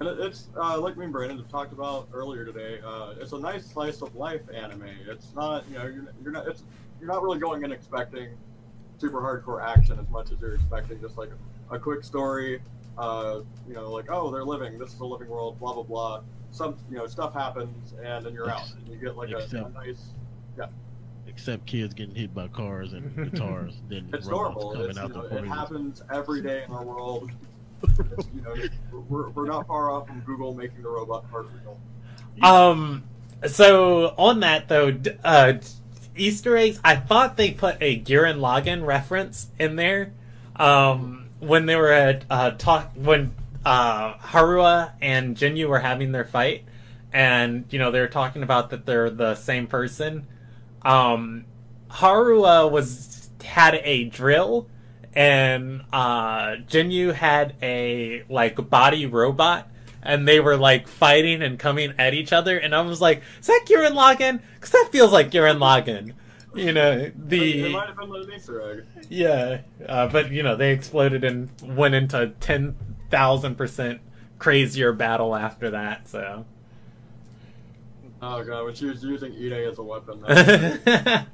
[0.00, 2.80] And it's uh, like me and Brandon have talked about earlier today.
[2.84, 4.88] Uh, it's a nice slice of life anime.
[5.08, 6.64] It's not, you know, you're, you're not, it's,
[7.00, 8.30] you're not really going in expecting
[8.98, 11.30] super hardcore action as much as you're expecting just like
[11.70, 12.60] a quick story.
[12.96, 14.78] Uh, you know, like oh, they're living.
[14.78, 15.58] This is a living world.
[15.58, 16.20] Blah blah blah.
[16.52, 18.70] Some, you know, stuff happens, and then you're out.
[18.76, 20.10] And you get like a, a Except- nice.
[21.26, 24.72] Except kids getting hit by cars and guitars, then It's robots normal.
[24.72, 27.30] coming It's, out you the know, it happens every day in our world.
[28.34, 28.54] You know,
[29.08, 31.78] we're, we're not far off from Google making the robot part real.
[32.42, 33.02] Um.
[33.46, 35.54] So on that though, uh,
[36.16, 36.80] Easter eggs.
[36.84, 40.12] I thought they put a Gurren Lagann reference in there.
[40.56, 43.34] Um, when they were at uh, talk when
[43.64, 46.64] uh, Haruha and Jinyu were having their fight,
[47.12, 50.26] and you know they were talking about that they're the same person.
[50.82, 51.45] Um,
[51.90, 54.68] Haruha was had a drill,
[55.14, 59.68] and uh, Jinyu had a like body robot,
[60.03, 62.59] and they were like fighting and coming at each other.
[62.59, 64.40] And I was like, "Is that Gurren Lagann?
[64.55, 66.12] Because that feels like Gurren Lagann."
[66.55, 67.66] You know the.
[67.66, 68.84] It might have been an Easter egg.
[69.09, 72.76] yeah, uh, but you know they exploded and went into ten
[73.11, 74.00] thousand percent
[74.38, 76.09] crazier battle after that.
[76.09, 76.44] So.
[78.22, 80.20] Oh god, when she was using Ide as a weapon.
[80.26, 81.26] that-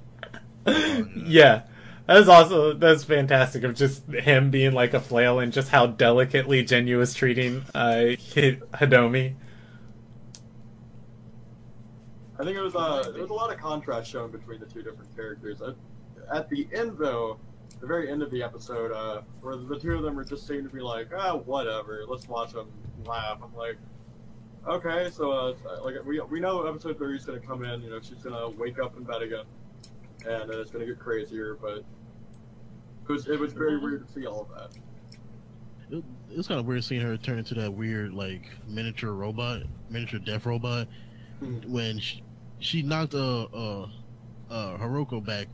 [1.16, 1.62] yeah.
[2.06, 6.64] That's also that's fantastic of just him being like a flail and just how delicately
[6.64, 9.34] Jinyu is treating uh Hi- Hidomi.
[12.40, 14.82] I think it was uh, there was a lot of contrast shown between the two
[14.82, 15.60] different characters.
[15.60, 15.74] At,
[16.34, 17.38] at the end, though,
[17.80, 20.62] the very end of the episode, uh, where the two of them are just seem
[20.66, 22.68] to be like, ah, whatever, let's watch them
[23.04, 23.38] laugh.
[23.42, 23.76] I'm like,
[24.66, 27.82] okay, so uh, like we we know episode three is gonna come in.
[27.82, 29.44] You know, she's gonna wake up in bed again,
[30.26, 31.58] and then it's gonna get crazier.
[31.60, 34.78] But it was it was very weird to see all of that.
[35.94, 39.62] it, it was kind of weird seeing her turn into that weird like miniature robot,
[39.90, 40.88] miniature death robot
[41.40, 41.56] Hmm.
[41.72, 42.22] when she,
[42.60, 43.88] she knocked uh uh
[44.50, 45.48] uh Hiroko back,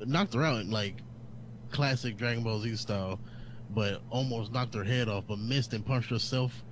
[0.00, 0.96] knocked her out in like
[1.70, 3.20] classic Dragon Ball Z style,
[3.70, 6.64] but almost knocked her head off, but missed and punched herself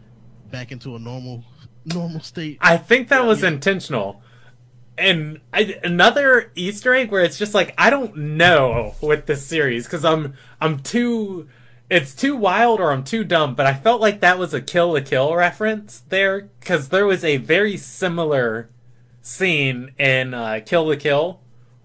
[0.50, 1.44] back into a normal
[1.84, 2.58] normal state.
[2.60, 3.48] I think that was Yeah.
[3.48, 4.22] intentional.
[4.96, 9.84] And I, another Easter egg where it's just like I don't know with this series
[9.86, 11.48] because I'm I'm too
[11.90, 13.56] it's too wild or I'm too dumb.
[13.56, 17.24] But I felt like that was a Kill la Kill reference there because there was
[17.24, 18.70] a very similar
[19.24, 21.40] scene in uh, Kill la Kill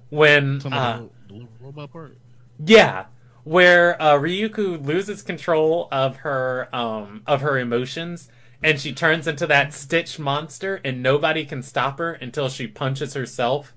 [0.10, 2.18] when uh, of the, the robot part.
[2.64, 3.06] yeah,
[3.46, 8.30] where uh, Ryuko loses control of her um of her emotions
[8.62, 13.14] and she turns into that Stitch monster and nobody can stop her until she punches
[13.14, 13.74] herself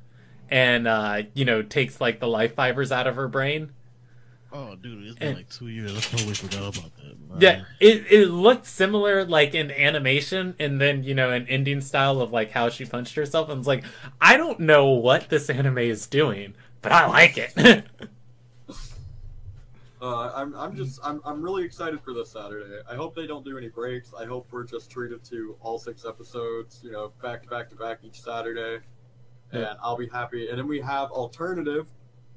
[0.51, 3.71] and uh you know takes like the life fibers out of her brain.
[4.55, 5.97] Oh, dude, it's been And- like two years.
[5.97, 7.21] I totally forgot about that.
[7.31, 7.41] man.
[7.41, 12.21] Yeah, it it looked similar like in animation and then you know an ending style
[12.21, 13.85] of like how she punched herself and it's like
[14.21, 17.85] I don't know what this anime is doing, but I like it.
[20.01, 22.81] Uh, I'm, I'm just, I'm, I'm really excited for this Saturday.
[22.91, 24.13] I hope they don't do any breaks.
[24.19, 27.77] I hope we're just treated to all six episodes, you know, back to back to
[27.77, 28.81] back each Saturday,
[29.53, 30.49] and I'll be happy.
[30.49, 31.87] And then we have Alternative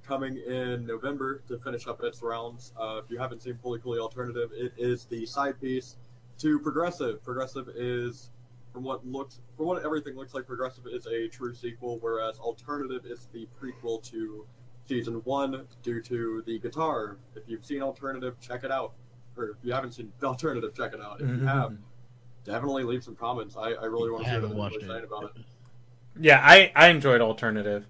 [0.05, 2.73] coming in November to finish up its rounds.
[2.79, 5.97] Uh, if you haven't seen Fooly Cooly Alternative, it is the side piece
[6.39, 7.23] to Progressive.
[7.23, 8.29] Progressive is,
[8.73, 13.05] from what looks, from what everything looks like, Progressive is a true sequel, whereas Alternative
[13.05, 14.45] is the prequel to
[14.87, 17.17] season one due to the guitar.
[17.35, 18.93] If you've seen Alternative, check it out.
[19.37, 21.21] Or if you haven't seen Alternative, check it out.
[21.21, 21.75] If you have,
[22.43, 23.55] definitely leave some comments.
[23.57, 25.43] I, I really want to I hear what haven't watched people are saying about it.
[26.19, 27.85] Yeah, I I enjoyed alternative.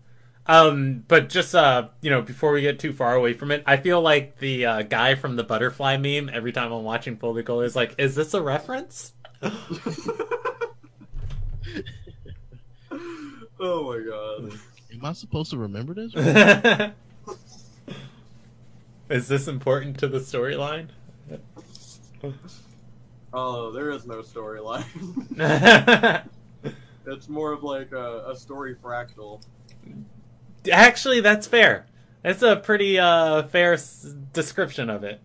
[0.48, 3.78] Um, but just uh, you know, before we get too far away from it, I
[3.78, 7.62] feel like the uh, guy from the butterfly meme every time I'm watching Fully Goal
[7.62, 9.14] is like, is this a reference?
[9.42, 9.52] oh
[13.60, 14.60] my god.
[14.94, 16.14] Am I supposed to remember this?
[19.10, 20.90] is this important to the storyline?
[23.38, 24.86] Oh, there is no storyline.
[27.06, 29.44] it's more of like a, a story fractal.
[30.72, 31.86] Actually, that's fair.
[32.24, 35.20] That's a pretty uh fair s- description of it.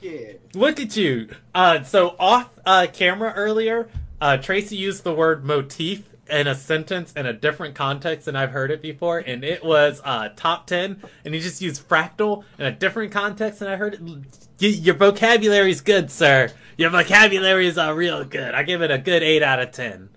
[0.00, 0.32] Yeah.
[0.54, 1.30] Look at you.
[1.54, 3.88] Uh, so off uh, camera earlier,
[4.20, 8.50] uh, Tracy used the word motif in a sentence in a different context than I've
[8.50, 11.00] heard it before, and it was uh, top ten.
[11.24, 14.00] And he just used fractal in a different context than I heard it.
[14.02, 14.20] Y-
[14.60, 16.50] your vocabulary is good, sir.
[16.76, 18.54] Your vocabulary is uh, real good.
[18.54, 20.10] I give it a good eight out of ten.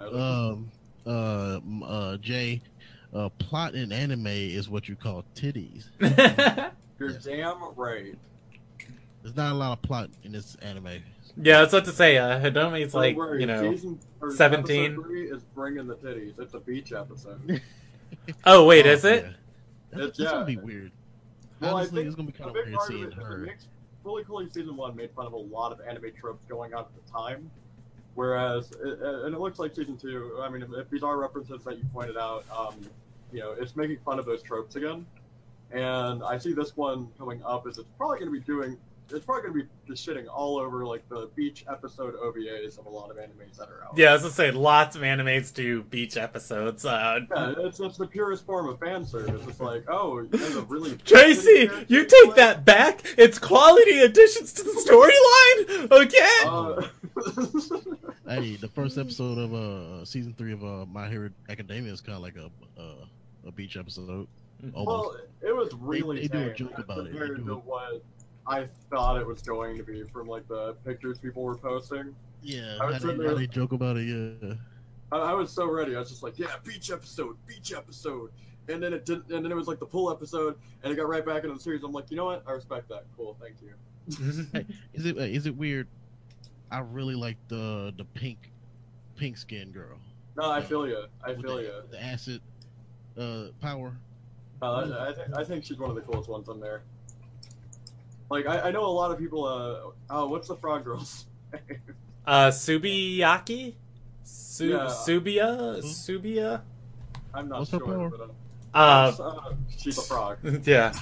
[0.00, 0.70] um,
[1.06, 2.60] uh, uh, Jay,
[3.14, 5.86] uh, plot in anime is what you call titties.
[6.98, 8.14] You're damn right.
[9.22, 10.86] There's not a lot of plot in this anime.
[11.36, 12.16] yeah, that's what to say.
[12.18, 13.72] Uh, Hidomi's like worry, you know.
[13.72, 13.98] season,
[14.34, 14.94] 17.
[14.94, 16.38] Three is bringing the titties.
[16.38, 17.60] It's a beach episode.
[18.44, 19.24] Oh wait, Oh, is it?
[19.24, 19.30] yeah.
[19.90, 20.92] That's, It's- that's gonna be weird.
[21.60, 23.22] Well, I Honestly, think it's gonna be kind of weird part seeing it is the
[23.24, 23.48] her.
[24.04, 26.88] Fooly Cooly season one made fun of a lot of anime tropes going on at
[26.94, 27.50] the time,
[28.18, 30.40] whereas it, and it looks like season two.
[30.42, 32.74] I mean, if, if these are references that you pointed out, um,
[33.32, 35.06] you know, it's making fun of those tropes again.
[35.70, 38.76] And I see this one coming up as it's probably going to be doing.
[39.10, 42.86] It's probably going to be just shitting all over like the beach episode OVAs of
[42.86, 43.96] a lot of animes that are out.
[43.96, 46.84] Yeah, I was gonna say lots of animes do beach episodes.
[46.84, 49.40] Uh, Yeah, it's, it's the purest form of fan service.
[49.48, 53.00] It's like, oh, there's a really Tracy, you take that back.
[53.16, 54.72] It's quality additions to the
[55.88, 55.90] storyline.
[55.90, 56.44] Okay.
[56.44, 56.88] Uh,
[58.28, 62.16] Hey, the first episode of uh season three of uh My Hero Academia is kind
[62.16, 62.50] of like a
[62.80, 63.06] uh,
[63.46, 64.26] a beach episode.
[64.74, 64.86] Almost.
[64.86, 65.16] well,
[65.50, 67.10] it was really they do a joke about it.
[67.10, 68.02] Compared to a- what
[68.46, 72.14] I thought it was going to be from like the pictures people were posting.
[72.42, 74.04] yeah, I was how sitting they, how they joke about it.
[74.04, 74.54] Yeah,
[75.12, 75.96] I, I was so ready.
[75.96, 78.30] I was just like, yeah, beach episode, beach episode.
[78.68, 79.30] And then it didn't.
[79.32, 81.60] And then it was like the pool episode, and it got right back into the
[81.60, 81.82] series.
[81.82, 82.42] I'm like, you know what?
[82.46, 83.04] I respect that.
[83.16, 83.72] Cool, thank you.
[84.52, 84.64] Hey,
[84.94, 85.86] is it uh, is it weird?
[86.70, 88.50] I really like the the pink
[89.16, 89.98] pink skin girl.
[90.36, 91.04] No, I feel you.
[91.24, 91.72] I feel the, you.
[91.82, 92.40] with the acid
[93.18, 93.96] uh power.
[94.60, 96.82] Uh, I, I, think, I think she's one of the coolest ones on there.
[98.30, 99.44] Like I, I know a lot of people.
[99.44, 101.26] Uh, oh, what's the frog girl's?
[101.52, 101.78] name?
[102.26, 103.74] Uh, Subiyaki,
[104.22, 104.86] Su- Yeah.
[104.86, 105.82] Subia?
[105.82, 106.60] Subia.
[107.32, 107.86] I'm not What's her sure.
[107.86, 108.10] power?
[108.10, 108.20] But,
[108.74, 110.38] uh, Uh, uh, she's a frog.
[110.64, 110.92] yeah.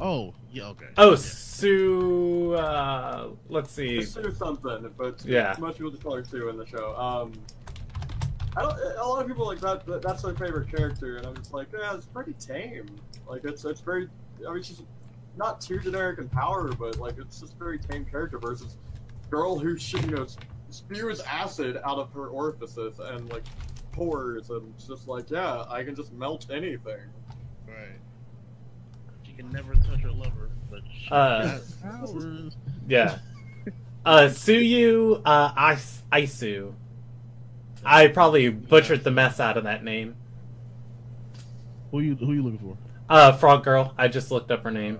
[0.00, 0.86] Oh yeah, okay.
[0.96, 1.16] Oh, Yeah.
[1.16, 2.54] Sue.
[2.54, 3.98] Uh, let's see.
[3.98, 5.54] It's Sue something, but Yeah.
[5.58, 6.94] most people just call her Sue in the show.
[6.96, 7.32] Um,
[8.56, 8.74] I don't.
[8.98, 9.84] A lot of people like that.
[9.86, 12.86] that- That's their favorite character, and I'm just like, yeah, it's pretty tame.
[13.28, 14.08] Like it's it's very.
[14.48, 14.82] I mean, she's
[15.36, 18.76] not too generic in power, but like it's just a very tame character versus
[19.30, 20.26] girl who sh- you know
[20.70, 23.44] spews acid out of her orifices and like
[23.92, 27.00] pores and it's just like yeah, I can just melt anything.
[27.66, 27.98] Right.
[29.38, 32.56] She can never touch her lover, but she Uh, got powers.
[32.88, 33.18] Yeah.
[34.04, 36.72] Uh, Suyu uh, Is- Isu.
[37.84, 40.16] I probably butchered the mess out of that name.
[41.92, 42.76] Who you who you looking for?
[43.08, 43.94] Uh, Frog Girl.
[43.96, 44.98] I just looked up her name.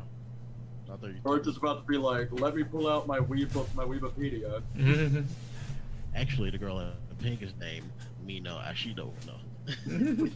[0.86, 3.52] I thought you George is about to be like, let me pull out my Weeb
[3.74, 4.62] my Weebipedia.
[6.14, 7.90] Actually, the girl in pink is named
[8.24, 9.10] Mina Ashido.
[9.26, 9.34] No.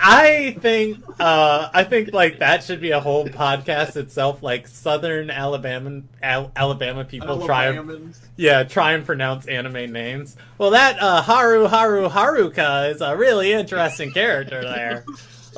[0.00, 4.42] I think uh, I think like that should be a whole podcast itself.
[4.42, 8.18] Like Southern Alabama Al- Alabama people try Alabamans.
[8.36, 10.36] yeah try and pronounce anime names.
[10.58, 15.04] Well, that uh, Haru Haru Haruka is a really interesting character there.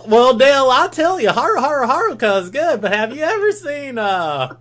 [0.09, 3.99] Well, Dale, I'll tell you, Haru Haru Haruka is good, but have you ever seen
[3.99, 4.57] uh?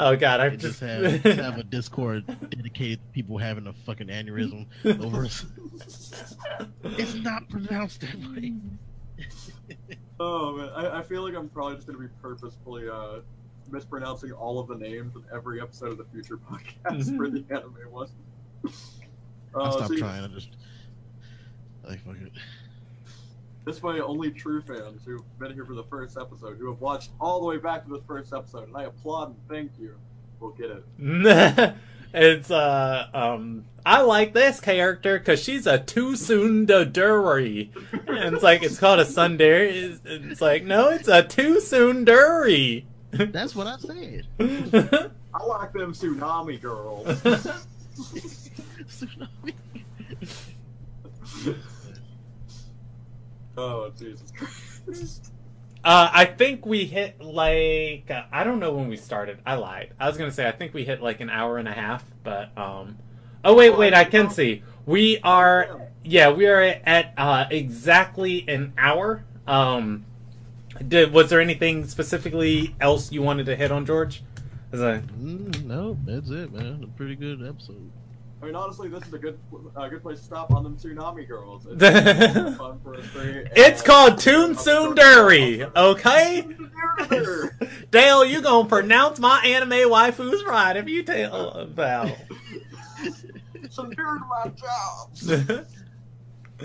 [0.00, 3.72] Oh God, I just just have, just have a Discord dedicated to people having a
[3.72, 4.66] fucking aneurysm
[5.04, 5.24] over.
[5.24, 8.54] it's not pronounced that way.
[10.20, 13.20] Oh man, I, I feel like I'm probably just gonna be purposefully uh,
[13.70, 17.74] mispronouncing all of the names in every episode of the future podcast for the anime
[17.90, 18.08] one.
[18.64, 18.68] I
[19.58, 20.24] Uh, stopped so you- trying.
[20.24, 20.50] I just
[21.86, 22.32] like fuck it.
[23.68, 27.10] This way, only true fans who've been here for the first episode, who have watched
[27.20, 29.94] all the way back to this first episode, and I applaud and thank you,
[30.40, 31.74] We'll get it.
[32.14, 37.70] it's uh um I like this character because she's a too soon durry.
[38.06, 39.70] And it's like it's called a sundari.
[39.70, 42.86] It's, it's like no, it's a too soon durry.
[43.10, 44.28] That's what I said.
[45.34, 47.06] I like them tsunami girls.
[48.88, 49.52] Tsunami.
[53.58, 55.20] Oh Jesus!
[55.84, 59.38] Uh, I think we hit like uh, I don't know when we started.
[59.46, 59.94] I lied.
[59.98, 62.56] I was gonna say I think we hit like an hour and a half, but
[62.56, 62.98] um.
[63.44, 63.94] Oh wait, wait!
[63.94, 65.90] I can see we are.
[66.02, 69.24] Yeah, we are at uh, exactly an hour.
[69.46, 70.06] Um,
[70.86, 74.22] did was there anything specifically else you wanted to hit on, George?
[74.72, 76.84] A, Mm, no, that's it, man.
[76.84, 77.90] A pretty good episode.
[78.40, 79.38] I mean, honestly, this is a good,
[79.76, 81.66] a good place to stop on them tsunami girls.
[81.68, 81.82] It's
[82.56, 86.46] fun for us three, it's called Toon Sundari, okay?
[87.90, 92.16] Dale, you gonna pronounce my anime waifus right if you tell about.
[93.68, 95.66] Sundari my job.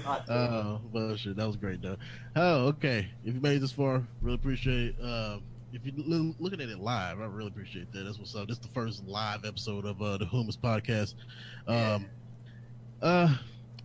[0.04, 0.38] God damn.
[0.38, 1.98] Oh, well, shit, that was great, though.
[2.36, 3.10] Oh, okay.
[3.24, 4.96] If you made it this far, really appreciate.
[5.00, 5.38] Uh,
[5.74, 8.04] if you're looking at it live, I really appreciate that.
[8.04, 8.48] That's what's up.
[8.48, 11.16] This is the first live episode of uh, the Whomst podcast.
[11.68, 12.06] Um,
[13.02, 13.36] uh,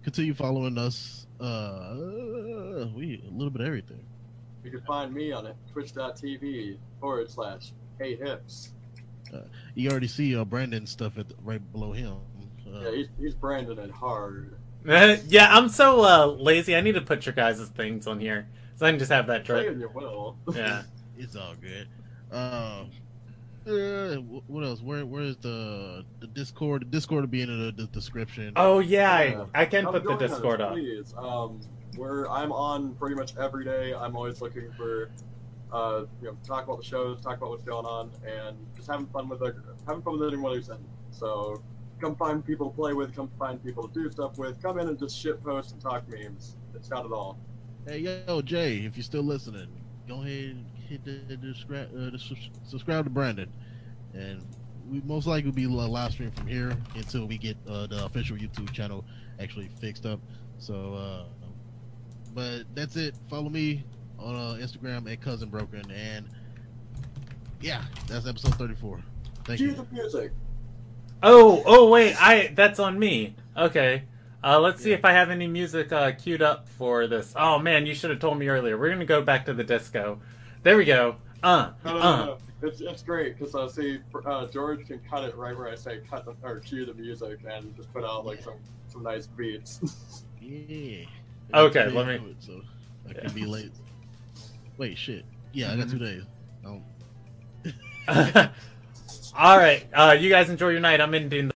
[0.03, 1.27] continue following us.
[1.41, 4.05] Uh, we a little bit of everything.
[4.65, 8.73] You can find me on it, twitch.tv forward slash hey hips.
[9.75, 12.17] You already see uh, Brandon's stuff at the, right below him.
[12.67, 14.57] Uh, Yeah, he's, he's Brandon and hard.
[14.85, 16.77] yeah, I'm so uh, lazy.
[16.77, 19.45] I need to put your guys' things on here, so I can just have that
[19.45, 19.79] drip.
[19.79, 20.37] You will.
[20.55, 20.83] Yeah.
[21.19, 21.89] it's all good.
[22.31, 22.91] Um,
[23.67, 24.17] uh,
[24.47, 24.81] what else?
[24.81, 26.83] Where where is the the Discord?
[26.83, 28.53] The Discord will be in the, the description.
[28.57, 29.45] Oh yeah, Yeah.
[29.55, 30.73] I, I can Come put the join us, Discord up.
[30.73, 31.15] Please.
[31.17, 31.61] Um,
[31.97, 33.93] where I'm on pretty much every day.
[33.95, 35.11] I'm always looking for,
[35.73, 39.07] uh, you know, talk about the shows, talk about what's going on, and just having
[39.07, 39.55] fun with the,
[39.87, 40.79] having fun with anyone who's in.
[41.11, 41.61] So,
[42.01, 44.89] come find people to play with, come find people to do stuff with, come in
[44.89, 46.57] and just shit post and talk memes.
[46.75, 47.39] It's not at all.
[47.87, 49.69] Hey yo, Jay, if you're still listening,
[50.07, 52.37] go ahead and hit the, the, descri- uh, the
[52.67, 53.51] subscribe to Brandon,
[54.15, 54.45] and
[54.91, 58.37] we most likely will be live stream from here until we get uh, the official
[58.37, 59.05] YouTube channel
[59.41, 60.21] actually fixed up.
[60.59, 61.25] So, uh,
[62.35, 63.15] but that's it.
[63.29, 63.85] Follow me
[64.19, 66.27] on uh, Instagram at cousin broken, and
[67.61, 69.01] yeah, that's episode 34.
[69.45, 69.75] Thank Cue you.
[69.75, 70.33] the music.
[71.23, 73.35] Oh, oh wait, I that's on me.
[73.57, 74.05] Okay.
[74.43, 77.33] Uh, let's see if I have any music uh, queued up for this.
[77.37, 78.79] Oh man, you should have told me earlier.
[78.79, 80.21] We're gonna go back to the disco.
[80.69, 81.17] There we go.
[81.43, 82.17] Uh, No, no, uh.
[82.17, 82.39] no, no.
[82.61, 86.01] It's, it's great because uh, see, uh, George can cut it right where I say
[86.11, 88.57] cut the, or cue the music and just put out like some
[88.87, 90.25] some nice beats.
[90.43, 91.07] Yeah.
[91.55, 92.61] Okay, let me- it, So
[93.09, 93.21] I Yeah.
[93.23, 93.73] can be late.
[94.77, 95.25] Wait, shit.
[95.55, 96.25] Yeah, I got two days.
[96.67, 96.83] Oh.
[99.39, 99.87] All right.
[99.95, 101.01] Uh, you guys enjoy your night.
[101.01, 101.47] I'm ending.